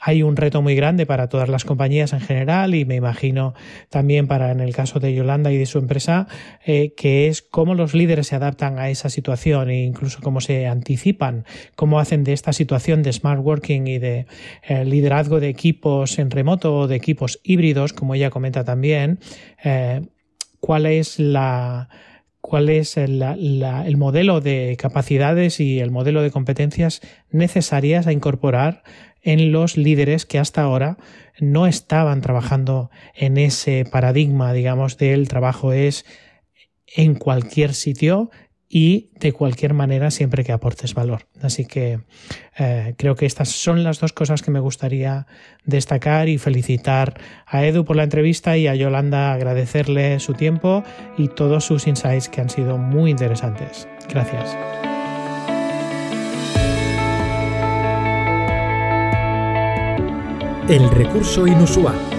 hay 0.00 0.22
un 0.22 0.36
reto 0.36 0.62
muy 0.62 0.74
grande 0.74 1.06
para 1.06 1.28
todas 1.28 1.48
las 1.48 1.64
compañías 1.64 2.12
en 2.12 2.20
general 2.20 2.74
y 2.74 2.84
me 2.84 2.96
imagino 2.96 3.54
también 3.88 4.26
para 4.26 4.52
en 4.52 4.60
el 4.60 4.74
caso 4.74 5.00
de 5.00 5.14
Yolanda 5.14 5.52
y 5.52 5.58
de 5.58 5.66
su 5.66 5.78
empresa, 5.78 6.28
eh, 6.64 6.94
que 6.96 7.28
es 7.28 7.42
cómo 7.42 7.74
los 7.74 7.94
líderes 7.94 8.28
se 8.28 8.36
adaptan 8.36 8.78
a 8.78 8.90
esa 8.90 9.08
situación 9.08 9.70
e 9.70 9.84
incluso 9.84 10.20
cómo 10.22 10.40
se 10.40 10.66
anticipan, 10.66 11.44
cómo 11.74 11.98
hacen 11.98 12.24
de 12.24 12.32
esta 12.32 12.52
situación 12.52 13.02
de 13.02 13.12
smart 13.12 13.42
working 13.42 13.86
y 13.86 13.98
de 13.98 14.26
eh, 14.62 14.84
liderazgo 14.84 15.40
de 15.40 15.48
equipos 15.48 16.18
en 16.18 16.30
remoto 16.30 16.76
o 16.76 16.86
de 16.86 16.96
equipos 16.96 17.40
híbridos, 17.42 17.92
como 17.92 18.14
ella 18.14 18.30
comenta 18.30 18.64
también, 18.64 19.18
eh, 19.64 20.02
cuál 20.60 20.86
es 20.86 21.18
la 21.18 21.88
cuál 22.40 22.68
es 22.68 22.96
el, 22.96 23.22
el, 23.22 23.96
modelo 23.96 24.40
de 24.40 24.76
capacidades 24.78 25.58
y 25.58 25.80
el 25.80 25.90
modelo 25.90 26.22
de 26.22 26.30
competencias 26.30 27.00
necesarias 27.32 28.06
a 28.06 28.12
incorporar 28.12 28.84
en 29.26 29.50
los 29.50 29.76
líderes 29.76 30.24
que 30.24 30.38
hasta 30.38 30.62
ahora 30.62 30.96
no 31.40 31.66
estaban 31.66 32.20
trabajando 32.20 32.90
en 33.14 33.36
ese 33.36 33.84
paradigma, 33.84 34.52
digamos, 34.52 34.96
del 34.96 35.26
trabajo 35.28 35.72
es 35.72 36.06
en 36.86 37.16
cualquier 37.16 37.74
sitio 37.74 38.30
y 38.68 39.10
de 39.18 39.32
cualquier 39.32 39.74
manera 39.74 40.12
siempre 40.12 40.44
que 40.44 40.52
aportes 40.52 40.94
valor. 40.94 41.26
Así 41.42 41.66
que 41.66 42.00
eh, 42.56 42.94
creo 42.96 43.16
que 43.16 43.26
estas 43.26 43.48
son 43.48 43.82
las 43.82 43.98
dos 43.98 44.12
cosas 44.12 44.42
que 44.42 44.52
me 44.52 44.60
gustaría 44.60 45.26
destacar 45.64 46.28
y 46.28 46.38
felicitar 46.38 47.20
a 47.46 47.64
Edu 47.64 47.84
por 47.84 47.96
la 47.96 48.04
entrevista 48.04 48.56
y 48.56 48.68
a 48.68 48.76
Yolanda 48.76 49.32
agradecerle 49.32 50.20
su 50.20 50.34
tiempo 50.34 50.84
y 51.18 51.28
todos 51.28 51.64
sus 51.64 51.88
insights 51.88 52.28
que 52.28 52.40
han 52.40 52.50
sido 52.50 52.78
muy 52.78 53.10
interesantes. 53.10 53.88
Gracias. 54.08 54.56
El 60.68 60.90
recurso 60.90 61.46
inusual. 61.46 62.15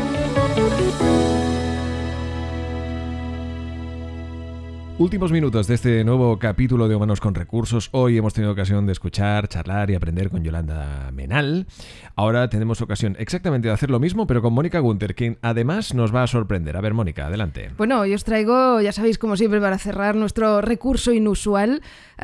Últimos 5.00 5.32
minutos 5.32 5.68
de 5.68 5.76
este 5.76 6.04
nuevo 6.04 6.40
capítulo 6.40 6.88
de 6.88 6.96
Humanos 6.96 7.22
con 7.22 7.36
Recursos. 7.36 7.90
Hoy 7.92 8.18
hemos 8.18 8.34
tenido 8.34 8.52
ocasión 8.52 8.88
de 8.88 8.94
escuchar, 8.94 9.48
charlar 9.48 9.92
y 9.92 9.96
aprender 9.96 10.32
con 10.32 10.44
Yolanda 10.44 11.12
Menal. 11.14 11.68
Ahora 12.16 12.50
tenemos 12.50 12.82
ocasión 12.82 13.16
exactamente 13.20 13.68
de 13.68 13.76
hacer 13.76 13.92
lo 13.92 14.00
mismo, 14.00 14.26
pero 14.26 14.42
con 14.42 14.54
Mónica 14.54 14.80
Gunter, 14.80 15.14
quien 15.14 15.38
además 15.44 15.94
nos 15.94 16.16
va 16.16 16.24
a 16.24 16.28
sorprender. 16.28 16.76
A 16.78 16.82
ver, 16.82 16.96
Mónica, 16.96 17.28
adelante. 17.28 17.70
Bueno, 17.78 18.00
hoy 18.00 18.16
os 18.16 18.24
traigo, 18.24 18.82
ya 18.82 18.92
sabéis, 18.92 19.20
como 19.20 19.38
siempre, 19.38 19.62
para 19.62 19.78
cerrar 19.78 20.16
nuestro 20.16 20.62
recurso 20.62 21.14
inusual 21.14 21.84
uh, 22.18 22.24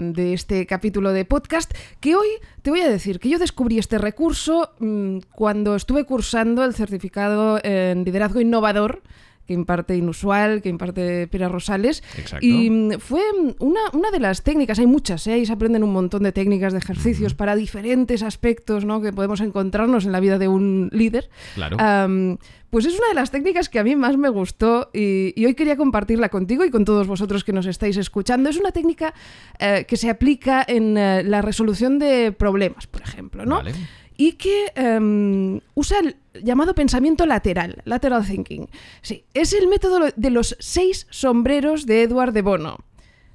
de 0.00 0.32
este 0.32 0.66
capítulo 0.66 1.12
de 1.12 1.24
podcast, 1.24 1.72
que 2.00 2.16
hoy 2.16 2.26
te 2.62 2.70
voy 2.70 2.80
a 2.80 2.88
decir 2.88 3.20
que 3.20 3.28
yo 3.28 3.38
descubrí 3.38 3.78
este 3.78 3.98
recurso 3.98 4.72
mmm, 4.80 5.18
cuando 5.30 5.76
estuve 5.76 6.02
cursando 6.06 6.64
el 6.64 6.74
certificado 6.74 7.60
en 7.62 8.02
liderazgo 8.02 8.40
innovador 8.40 9.00
que 9.46 9.54
imparte 9.54 9.96
Inusual, 9.96 10.62
que 10.62 10.68
imparte 10.68 11.26
Pira 11.28 11.48
Rosales. 11.48 12.02
Exacto. 12.16 12.44
Y 12.44 12.70
mm, 12.70 12.98
fue 12.98 13.22
una, 13.58 13.80
una, 13.92 14.10
de 14.10 14.20
las 14.20 14.42
técnicas, 14.42 14.78
hay 14.78 14.86
muchas, 14.86 15.26
¿eh? 15.26 15.34
ahí 15.34 15.46
se 15.46 15.52
aprenden 15.52 15.84
un 15.84 15.92
montón 15.92 16.22
de 16.22 16.32
técnicas, 16.32 16.72
de 16.72 16.78
ejercicios 16.78 17.32
uh 17.32 17.34
-huh. 17.34 17.38
para 17.38 17.56
diferentes 17.56 18.22
aspectos 18.22 18.84
¿no? 18.84 19.00
que 19.00 19.12
podemos 19.12 19.40
encontrarnos 19.40 20.04
en 20.06 20.12
la 20.12 20.20
vida 20.20 20.38
de 20.38 20.48
un 20.48 20.88
líder. 20.92 21.28
Claro. 21.54 21.76
Um, 21.76 22.36
pues 22.74 22.86
es 22.86 22.98
una 22.98 23.06
de 23.06 23.14
las 23.14 23.30
técnicas 23.30 23.68
que 23.68 23.78
a 23.78 23.84
mí 23.84 23.94
más 23.94 24.16
me 24.16 24.28
gustó 24.28 24.90
y, 24.92 25.32
y, 25.36 25.46
hoy 25.46 25.54
quería 25.54 25.76
compartirla 25.76 26.28
contigo 26.28 26.64
y 26.64 26.70
con 26.70 26.84
todos 26.84 27.06
vosotros 27.06 27.44
que 27.44 27.52
nos 27.52 27.66
estáis 27.66 27.96
escuchando. 27.96 28.50
Es 28.50 28.56
una 28.56 28.72
técnica 28.72 29.14
eh, 29.60 29.84
que 29.86 29.96
se 29.96 30.10
aplica 30.10 30.64
en 30.66 30.98
eh, 30.98 31.22
la 31.22 31.40
resolución 31.40 32.00
de 32.00 32.32
problemas, 32.32 32.88
por 32.88 33.02
ejemplo, 33.02 33.46
¿no? 33.46 33.58
Vale. 33.58 33.74
Y 34.16 34.32
que 34.32 34.72
em, 34.74 35.60
usa 35.74 35.98
el 36.00 36.16
llamado 36.42 36.74
pensamiento 36.74 37.26
lateral, 37.26 37.82
lateral 37.84 38.26
thinking. 38.26 38.68
Sí, 39.02 39.24
es 39.34 39.52
el 39.52 39.68
método 39.68 40.08
de 40.14 40.30
los 40.30 40.56
seis 40.60 41.06
sombreros 41.10 41.86
de 41.86 42.02
Edward 42.02 42.32
de 42.32 42.42
Bono. 42.42 42.78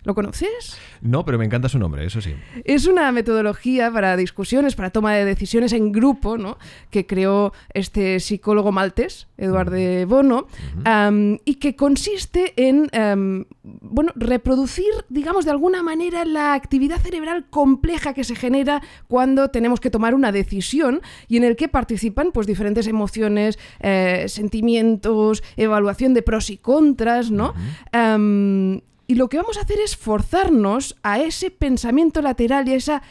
¿Lo 0.10 0.16
conoces? 0.16 0.76
No, 1.02 1.24
pero 1.24 1.38
me 1.38 1.46
encanta 1.46 1.70
su 1.70 1.78
nombre, 1.78 2.04
eso 2.04 2.20
sí. 2.20 2.34
Es 2.66 2.88
una 2.88 3.12
metodología 3.12 3.92
para 3.92 4.18
discusiones, 4.18 4.74
para 4.74 4.90
toma 4.90 5.14
de 5.14 5.24
decisiones 5.24 5.72
en 5.72 5.92
grupo, 5.92 6.36
¿no? 6.36 6.58
Que 6.90 7.06
creó 7.06 7.54
este 7.76 8.20
psicólogo 8.20 8.72
maltés, 8.72 9.28
Eduardo 9.38 9.76
de 9.76 10.06
Bono, 10.06 10.48
y 11.46 11.56
que 11.56 11.76
consiste 11.76 12.54
en, 12.56 12.90
bueno, 13.62 14.12
reproducir, 14.16 14.90
digamos, 15.10 15.46
de 15.46 15.52
alguna 15.52 15.84
manera 15.84 16.26
la 16.26 16.56
actividad 16.56 16.98
cerebral 16.98 17.46
compleja 17.52 18.16
que 18.16 18.24
se 18.24 18.34
genera 18.34 18.82
cuando 19.08 19.50
tenemos 19.50 19.80
que 19.80 19.92
tomar 19.92 20.16
una 20.16 20.32
decisión 20.32 21.02
y 21.28 21.38
en 21.38 21.44
el 21.44 21.56
que 21.56 21.68
participan, 21.68 22.32
pues, 22.32 22.48
diferentes 22.48 22.88
emociones, 22.88 23.60
eh, 23.80 24.26
sentimientos, 24.28 25.44
evaluación 25.56 26.16
de 26.16 26.24
pros 26.24 26.50
y 26.50 26.58
contras, 26.58 27.30
¿no? 27.30 27.54
Y 29.10 29.16
lo 29.16 29.28
que 29.28 29.38
vamos 29.38 29.58
a 29.58 29.62
hacer 29.62 29.80
es 29.80 29.98
forzarnos 29.98 30.96
a 31.02 31.20
ese 31.20 31.50
pensamiento 31.50 32.22
lateral 32.22 32.70
y 32.70 32.74
a 32.74 32.76
esa 32.76 33.02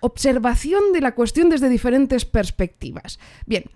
observación 0.00 0.92
de 0.92 1.00
la 1.00 1.14
cuestión 1.14 1.48
desde 1.48 1.68
diferentes 1.68 2.24
perspectivas. 2.24 3.20
Bien, 3.46 3.66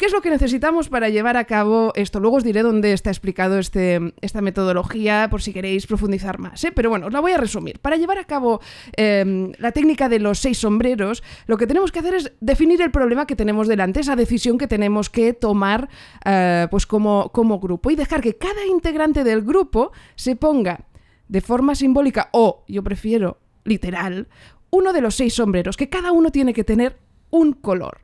¿Qué 0.00 0.06
es 0.06 0.12
lo 0.12 0.22
que 0.22 0.30
necesitamos 0.30 0.88
para 0.88 1.10
llevar 1.10 1.36
a 1.36 1.44
cabo 1.44 1.92
esto? 1.94 2.20
Luego 2.20 2.38
os 2.38 2.42
diré 2.42 2.62
dónde 2.62 2.94
está 2.94 3.10
explicado 3.10 3.58
este, 3.58 4.14
esta 4.22 4.40
metodología 4.40 5.28
por 5.30 5.42
si 5.42 5.52
queréis 5.52 5.86
profundizar 5.86 6.38
más. 6.38 6.64
¿eh? 6.64 6.72
Pero 6.74 6.88
bueno, 6.88 7.08
os 7.08 7.12
la 7.12 7.20
voy 7.20 7.32
a 7.32 7.36
resumir. 7.36 7.80
Para 7.80 7.96
llevar 7.96 8.16
a 8.16 8.24
cabo 8.24 8.62
em, 8.96 9.52
la 9.58 9.72
técnica 9.72 10.08
de 10.08 10.18
los 10.18 10.38
seis 10.38 10.56
sombreros, 10.56 11.22
lo 11.46 11.58
que 11.58 11.66
tenemos 11.66 11.92
que 11.92 11.98
hacer 11.98 12.14
es 12.14 12.32
definir 12.40 12.80
el 12.80 12.90
problema 12.90 13.26
que 13.26 13.36
tenemos 13.36 13.68
delante, 13.68 14.00
esa 14.00 14.16
decisión 14.16 14.56
que 14.56 14.66
tenemos 14.66 15.10
que 15.10 15.34
tomar 15.34 15.90
eh, 16.24 16.66
pues 16.70 16.86
como, 16.86 17.30
como 17.30 17.60
grupo 17.60 17.90
y 17.90 17.94
dejar 17.94 18.22
que 18.22 18.38
cada 18.38 18.64
integrante 18.64 19.22
del 19.22 19.42
grupo 19.42 19.92
se 20.14 20.34
ponga 20.34 20.86
de 21.30 21.40
forma 21.40 21.76
simbólica 21.76 22.28
o, 22.32 22.64
yo 22.66 22.82
prefiero, 22.82 23.38
literal, 23.64 24.26
uno 24.70 24.92
de 24.92 25.00
los 25.00 25.14
seis 25.14 25.34
sombreros, 25.34 25.76
que 25.76 25.88
cada 25.88 26.10
uno 26.10 26.32
tiene 26.32 26.52
que 26.52 26.64
tener 26.64 26.98
un 27.30 27.52
color. 27.52 28.00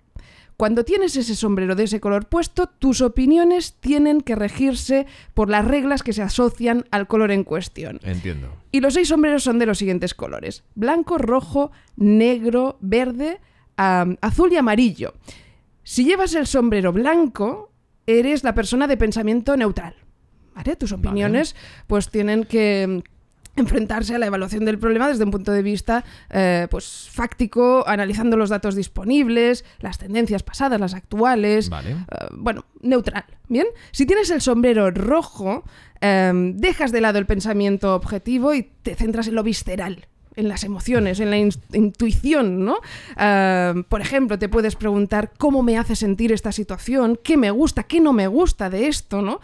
Cuando 0.57 0.85
tienes 0.85 1.17
ese 1.17 1.35
sombrero 1.35 1.75
de 1.75 1.85
ese 1.85 2.01
color 2.01 2.29
puesto, 2.29 2.69
tus 2.69 3.01
opiniones 3.03 3.75
tienen 3.81 4.21
que 4.21 4.37
regirse 4.37 5.07
por 5.35 5.51
las 5.51 5.67
reglas 5.67 6.03
que 6.03 6.13
se 6.13 6.23
asocian 6.23 6.87
al 6.91 7.09
color 7.09 7.31
en 7.33 7.45
cuestión. 7.45 7.99
Entiendo. 8.05 8.49
Y 8.71 8.81
los 8.81 8.95
seis 8.95 9.09
sombreros 9.09 9.43
son 9.43 9.59
de 9.59 9.67
los 9.67 9.77
siguientes 9.77 10.15
colores: 10.15 10.65
blanco, 10.75 11.19
rojo, 11.19 11.73
negro, 11.97 12.79
verde, 12.81 13.41
azul 13.77 14.53
y 14.53 14.57
amarillo. 14.57 15.15
Si 15.83 16.05
llevas 16.05 16.35
el 16.35 16.47
sombrero 16.47 16.93
blanco, 16.93 17.71
eres 18.07 18.45
la 18.45 18.55
persona 18.55 18.87
de 18.87 18.97
pensamiento 18.97 19.57
neutral. 19.57 19.97
¿Vale? 20.55 20.77
Tus 20.77 20.93
opiniones 20.93 21.55
pues 21.87 22.09
tienen 22.09 22.45
que 22.45 23.03
enfrentarse 23.57 24.15
a 24.15 24.19
la 24.19 24.27
evaluación 24.27 24.65
del 24.65 24.79
problema 24.79 25.09
desde 25.09 25.25
un 25.25 25.31
punto 25.31 25.53
de 25.53 25.63
vista 25.63 26.05
eh, 26.31 26.69
pues 26.71 27.09
fáctico, 27.11 27.85
analizando 27.87 28.37
los 28.37 28.51
datos 28.51 28.75
disponibles, 28.75 29.65
las 29.81 29.99
tendencias 29.99 30.43
pasadas, 30.43 30.79
las 30.79 30.95
actuales, 30.95 31.71
eh, 31.85 31.97
bueno, 32.33 32.65
neutral. 32.81 33.25
Bien, 33.49 33.67
si 33.93 34.07
tienes 34.07 34.31
el 34.31 34.41
sombrero 34.41 34.91
rojo, 34.91 35.65
em, 36.01 36.57
dejas 36.57 36.93
de 36.93 37.01
lado 37.01 37.19
el 37.19 37.27
pensamiento 37.27 37.95
objetivo 37.95 38.55
y 38.55 38.71
te 38.83 38.95
centras 38.95 39.29
en 39.29 39.35
lo 39.35 39.43
visceral, 39.43 40.07
en 40.35 40.49
las 40.49 40.65
emociones, 40.65 41.21
en 41.21 41.31
la 41.31 41.39
intuición, 41.39 42.65
¿no? 42.65 42.79
Por 43.89 44.01
ejemplo, 44.03 44.39
te 44.39 44.51
puedes 44.51 44.77
preguntar 44.77 45.33
cómo 45.39 45.63
me 45.63 45.79
hace 45.79 45.97
sentir 45.97 46.33
esta 46.33 46.53
situación, 46.53 47.19
qué 47.23 47.39
me 47.39 47.51
gusta, 47.51 47.85
qué 47.85 48.01
no 48.01 48.13
me 48.13 48.27
gusta 48.27 48.69
de 48.69 48.89
esto, 48.89 49.23
¿no? 49.23 49.41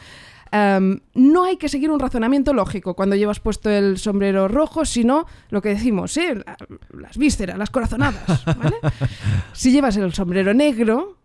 No 0.53 1.45
hay 1.45 1.57
que 1.57 1.69
seguir 1.69 1.91
un 1.91 1.99
razonamiento 1.99 2.53
lógico 2.53 2.95
cuando 2.95 3.17
llevas 3.17 3.41
puesto 3.41 3.71
el 3.71 3.99
sombrero 3.99 4.49
rojo, 4.49 4.85
sino 4.85 5.27
lo 5.49 5.63
que 5.63 5.71
decimos, 5.71 6.17
¿eh? 6.17 6.43
las 6.91 7.17
vísceras, 7.17 7.57
las 7.57 7.71
corazonadas. 7.71 8.45
si 9.53 9.73
llevas 9.73 9.97
el 9.97 10.13
sombrero 10.13 10.53
negro, 10.53 11.17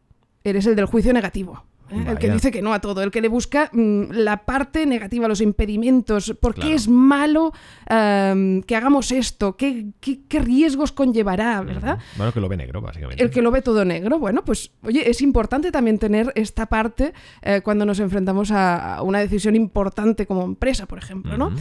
eres 0.44 0.66
el 0.66 0.76
del 0.76 0.86
juicio 0.86 1.12
negativo. 1.12 1.63
El 1.89 2.17
que 2.17 2.30
dice 2.32 2.52
que 2.52 2.62
no 2.62 2.73
a 2.73 2.82
todo, 2.82 3.02
el 3.04 3.12
que 3.12 3.21
le 3.21 3.28
busca 3.28 3.69
mm, 3.71 4.12
la 4.12 4.45
parte 4.45 4.86
negativa, 4.86 5.28
los 5.28 5.41
impedimentos, 5.41 6.36
por 6.39 6.56
qué 6.56 6.73
es 6.73 6.88
malo 6.88 7.54
que 7.88 8.76
hagamos 8.76 9.12
esto, 9.12 9.56
¿Qué, 9.56 9.88
¿Qué, 10.00 10.39
riesgos 10.39 10.91
conllevará, 10.91 11.62
¿verdad? 11.62 12.00
Bueno, 12.15 12.34
que 12.34 12.41
lo 12.41 12.50
ve 12.50 12.58
negro, 12.58 12.82
básicamente. 12.82 13.23
El 13.23 13.30
que 13.30 13.41
lo 13.41 13.52
ve 13.52 13.62
todo 13.62 13.86
negro, 13.86 14.19
bueno, 14.19 14.43
pues 14.43 14.71
oye, 14.84 15.10
es 15.10 15.21
importante 15.21 15.71
también 15.71 16.00
tener 16.00 16.32
esta 16.36 16.67
parte 16.67 17.13
eh, 17.41 17.62
cuando 17.62 17.86
nos 17.86 18.00
enfrentamos 18.00 18.52
a, 18.52 19.02
una 19.02 19.19
decisión 19.19 19.56
importante 19.56 20.26
como 20.26 20.43
empresa, 20.43 20.86
por 20.86 20.97
ejemplo, 20.97 21.38
¿no? 21.38 21.52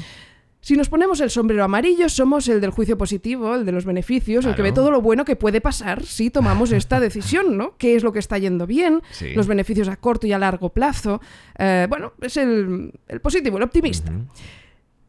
Si 0.66 0.76
nos 0.76 0.88
ponemos 0.88 1.20
el 1.20 1.30
sombrero 1.30 1.62
amarillo, 1.62 2.08
somos 2.08 2.48
el 2.48 2.60
del 2.60 2.72
juicio 2.72 2.98
positivo, 2.98 3.54
el 3.54 3.64
de 3.64 3.70
los 3.70 3.84
beneficios, 3.84 4.44
el 4.46 4.56
que 4.56 4.62
ve 4.62 4.72
todo 4.72 4.90
lo 4.90 5.00
bueno 5.00 5.24
que 5.24 5.36
puede 5.36 5.60
pasar 5.60 6.04
si 6.04 6.28
tomamos 6.28 6.72
esta 6.72 6.98
decisión, 7.08 7.56
¿no? 7.56 7.76
¿Qué 7.78 7.94
es 7.94 8.02
lo 8.02 8.12
que 8.12 8.18
está 8.18 8.36
yendo 8.36 8.66
bien? 8.66 9.00
Los 9.36 9.46
beneficios 9.46 9.86
a 9.86 9.94
corto 9.94 10.26
y 10.26 10.32
a 10.32 10.40
largo 10.40 10.70
plazo. 10.70 11.20
Eh, 11.56 11.86
bueno, 11.88 12.14
es 12.20 12.36
el, 12.36 12.92
positivo, 13.22 13.58
el 13.58 13.62
optimista. 13.62 14.10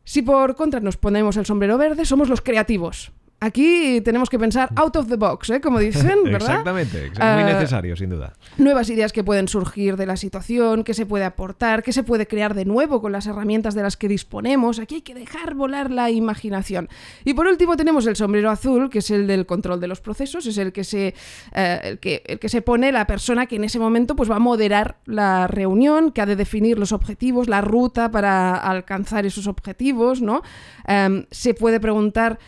Si 0.04 0.22
por 0.22 0.56
contra 0.56 0.80
nos 0.80 0.96
ponemos 0.96 1.38
el 1.38 1.48
sombrero 1.48 1.80
verde, 1.80 2.06
somos 2.06 2.30
los 2.30 2.42
creativos. 2.42 3.12
Aquí 3.40 4.02
tenemos 4.02 4.32
que 4.32 4.40
pensar 4.40 4.70
out 4.76 4.96
of 4.96 5.08
the 5.10 5.16
box, 5.16 5.52
¿eh? 5.52 5.62
como 5.62 5.78
dicen, 5.78 6.18
¿verdad? 6.24 6.42
Exactamente, 6.42 7.12
muy 7.12 7.42
eh, 7.44 7.54
necesario, 7.54 7.96
sin 7.96 8.10
duda. 8.10 8.34
Nuevas 8.58 8.90
ideas 8.90 9.14
que 9.14 9.24
pueden 9.24 9.48
surgir 9.48 9.96
de 9.96 10.08
la 10.08 10.18
situación, 10.18 10.84
qué 10.84 10.96
se 10.96 11.06
puede 11.06 11.24
aportar, 11.24 11.84
qué 11.84 11.94
se 11.94 12.02
puede 12.02 12.26
crear 12.26 12.56
de 12.56 12.66
nuevo 12.66 13.00
con 13.00 13.12
las 13.12 13.28
herramientas 13.28 13.76
de 13.76 13.84
las 13.84 13.96
que 13.96 14.08
disponemos. 14.08 14.80
Aquí 14.80 14.96
hay 14.96 15.02
que 15.02 15.14
dejar 15.14 15.54
volar 15.54 15.92
la 15.92 16.10
imaginación. 16.10 16.90
Y 17.26 17.36
por 17.36 17.46
último 17.46 17.78
tenemos 17.78 18.08
el 18.08 18.16
sombrero 18.16 18.50
azul, 18.50 18.90
que 18.90 19.00
es 19.00 19.12
el 19.12 19.28
del 19.28 19.46
control 19.46 19.80
de 19.80 19.88
los 19.88 20.02
procesos, 20.02 20.48
es 20.48 20.58
el 20.58 20.74
que 20.74 20.84
se, 20.84 21.14
eh, 21.54 21.80
el 21.84 22.00
que, 22.00 22.24
el 22.26 22.40
que 22.40 22.50
se 22.50 22.64
pone 22.64 22.92
la 22.92 23.06
persona 23.06 23.46
que 23.46 23.58
en 23.58 23.66
ese 23.66 23.78
momento 23.78 24.16
pues, 24.16 24.32
va 24.32 24.38
a 24.38 24.40
moderar 24.40 24.98
la 25.06 25.46
reunión, 25.46 26.12
que 26.12 26.22
ha 26.22 26.26
de 26.26 26.36
definir 26.36 26.80
los 26.80 26.92
objetivos, 26.92 27.48
la 27.48 27.62
ruta 27.62 28.10
para 28.10 28.56
alcanzar 28.56 29.28
esos 29.28 29.46
objetivos, 29.46 30.24
¿no? 30.24 30.42
Em, 30.88 31.26
se 31.30 31.54
puede 31.54 31.80
preguntar 31.80 32.40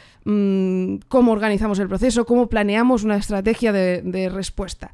Mm, 0.79 0.99
cómo 1.07 1.31
organizamos 1.31 1.79
el 1.79 1.87
proceso, 1.87 2.25
cómo 2.25 2.47
planeamos 2.47 3.03
una 3.03 3.17
estrategia 3.17 3.71
de, 3.71 4.29
respuesta. 4.29 4.91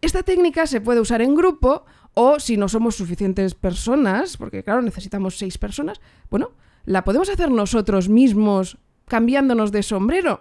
esta 0.00 0.22
técnica 0.22 0.66
se 0.66 0.80
puede 0.80 1.00
usar 1.00 1.22
en 1.22 1.34
grupo 1.34 1.84
o 2.14 2.40
si 2.40 2.56
no 2.56 2.68
somos 2.68 2.96
suficientes 2.96 3.54
personas, 3.54 4.36
porque 4.36 4.62
claro, 4.62 4.82
necesitamos 4.82 5.38
seis 5.38 5.58
personas, 5.58 6.00
bueno, 6.30 6.52
la 6.84 7.04
podemos 7.04 7.28
hacer 7.28 7.50
nosotros 7.50 8.08
mismos 8.08 8.78
cambiándonos 9.06 9.72
de 9.72 9.82
sombrero 9.82 10.40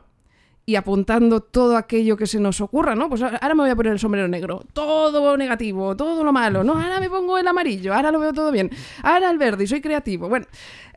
y 0.67 0.75
apuntando 0.75 1.41
todo 1.41 1.77
aquello 1.77 2.17
que 2.17 2.25
se 2.25 2.39
nos 2.39 2.59
ocurra, 2.59 2.95
¿no? 2.95 3.07
Pues 3.07 3.21
ahora 3.21 3.53
me 3.53 3.61
voy 3.61 3.69
a 3.69 3.75
poner 3.75 3.93
el 3.93 3.99
sombrero 3.99 4.27
negro, 4.27 4.63
todo 4.73 5.37
negativo, 5.37 5.95
todo 5.95 6.23
lo 6.23 6.33
malo, 6.33 6.63
¿no? 6.63 6.73
Ahora 6.73 6.99
me 6.99 7.07
pongo 7.07 7.37
el 7.37 7.47
amarillo, 7.47 7.93
ahora 7.93 8.11
lo 8.11 8.19
veo 8.19 8.33
todo 8.33 8.51
bien, 8.51 8.71
ahora 9.03 9.29
el 9.29 9.37
verde 9.37 9.65
y 9.65 9.67
soy 9.67 9.79
creativo. 9.79 10.27
Bueno, 10.27 10.47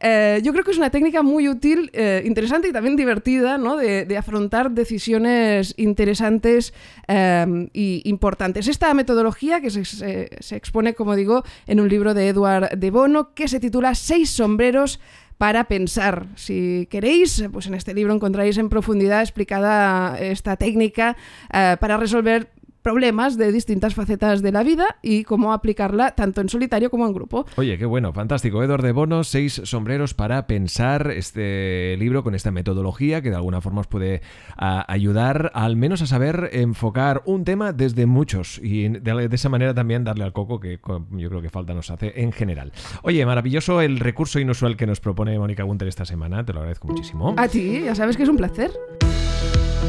eh, 0.01 0.41
yo 0.43 0.53
creo 0.53 0.65
que 0.65 0.71
es 0.71 0.79
una 0.79 0.89
técnica 0.89 1.23
muy 1.23 1.51
útil, 1.51 1.91
eh, 1.93 2.23
interesante 2.25 2.69
y 2.69 2.73
también 2.73 2.97
divertida, 2.97 3.59
¿no? 3.59 3.77
De, 3.77 4.19
afrontar 4.19 4.73
decisiones 4.73 5.75
interesantes 5.77 6.75
e 7.07 8.01
importantes. 8.05 8.67
Esta 8.67 8.93
metodología 8.95 9.61
que 9.61 9.71
se, 9.71 9.85
se 9.85 10.57
expone, 10.57 10.95
como 10.95 11.15
digo, 11.15 11.45
en 11.67 11.79
un 11.79 11.89
libro 11.89 12.15
de 12.15 12.29
Edward 12.29 12.71
de 12.77 12.91
Bono 12.91 13.33
que 13.33 13.47
se 13.47 13.61
titula 13.61 13.95
Seis 13.95 14.31
sombreros 14.31 14.99
para 15.39 15.65
pensar. 15.65 16.27
Si 16.35 16.87
queréis, 16.91 17.45
pues 17.53 17.67
en 17.69 17.75
este 17.75 17.95
libro 17.95 18.13
encontraréis 18.13 18.59
en 18.59 18.69
profundidad 18.69 19.23
explicada 19.23 20.19
esta 20.19 20.57
técnica 20.57 21.17
eh, 21.53 21.77
para 21.81 21.97
resolver 21.97 22.51
problemas 22.89 23.37
de 23.37 23.53
distintas 23.53 23.95
facetas 23.95 24.41
de 24.41 24.51
la 24.51 24.63
vida 24.63 24.97
y 25.03 25.25
cómo 25.25 25.53
aplicarla 25.53 26.13
tanto 26.13 26.41
en 26.41 26.49
solitario 26.49 26.89
como 26.89 27.07
en 27.07 27.13
grupo. 27.13 27.45
Oye, 27.57 27.77
qué 27.77 27.85
bueno, 27.85 28.15
fantástico. 28.15 28.63
Eduardo 28.63 28.87
de 28.87 28.93
Bono, 28.93 29.25
seis 29.25 29.61
sombreros 29.65 30.15
para 30.15 30.47
pensar 30.47 31.11
este 31.11 31.99
libro 31.99 32.25
con 32.25 32.35
esta 32.35 32.51
metodología 32.51 33.21
que 33.21 33.29
de 33.29 33.37
alguna 33.37 33.61
forma 33.61 33.83
os 33.83 33.89
puede 33.89 34.23
ayudar 34.57 35.51
al 35.53 35.77
menos 35.77 36.01
a 36.01 36.07
saber 36.07 36.49
enfocar 36.55 37.21
un 37.27 37.45
tema 37.45 37.75
desde 37.75 38.07
muchos 38.07 38.59
y 38.63 38.89
de, 38.89 39.29
esa 39.33 39.51
manera 39.51 39.75
también 39.75 40.03
darle 40.03 40.25
al 40.25 40.33
coco 40.33 40.59
que 40.59 40.81
yo 41.11 41.29
creo 41.29 41.43
que 41.43 41.51
falta 41.51 41.75
nos 41.75 41.91
hace 41.91 42.23
en 42.23 42.33
general. 42.33 42.73
Oye, 43.03 43.27
maravilloso 43.27 43.83
el 43.83 44.01
recurso 44.01 44.41
inusual 44.41 44.79
que 44.79 44.87
nos 44.87 45.01
propone 45.01 45.39
Mónica 45.39 45.63
Gunter 45.63 45.89
esta 45.89 46.07
semana, 46.07 46.43
te 46.47 46.55
lo 46.55 46.61
agradezco 46.61 46.89
muchísimo. 46.89 47.35
A 47.37 47.49
ti, 47.49 47.83
ya 47.85 47.95
sabes 47.95 48.17
que 48.17 48.23
es 48.23 48.31
un 48.31 48.39
placer. 48.39 48.71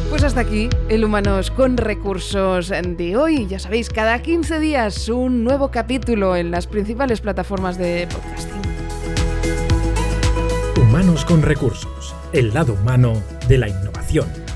Pues 0.10 0.24
hasta 0.24 0.42
aquí 0.42 0.70
el 0.90 1.06
Humanos 1.06 1.52
con 1.52 1.78
Recursos 1.78 2.70
de 2.70 3.16
hoy. 3.16 3.46
Ya 3.46 3.60
sabéis, 3.60 3.90
cada 3.90 4.20
15 4.20 4.60
días 4.60 5.08
un 5.08 5.44
nuevo 5.44 5.70
capítulo 5.70 6.36
en 6.36 6.50
las 6.50 6.66
principales 6.66 7.22
plataformas 7.22 7.78
de 7.78 8.08
podcasting. 8.12 8.62
Humanos 10.82 11.26
con 11.26 11.44
Recursos, 11.44 12.16
el 12.34 12.54
lado 12.54 12.74
humano 12.74 13.14
de 13.48 13.60
la 13.60 13.70
innovación. 13.70 14.49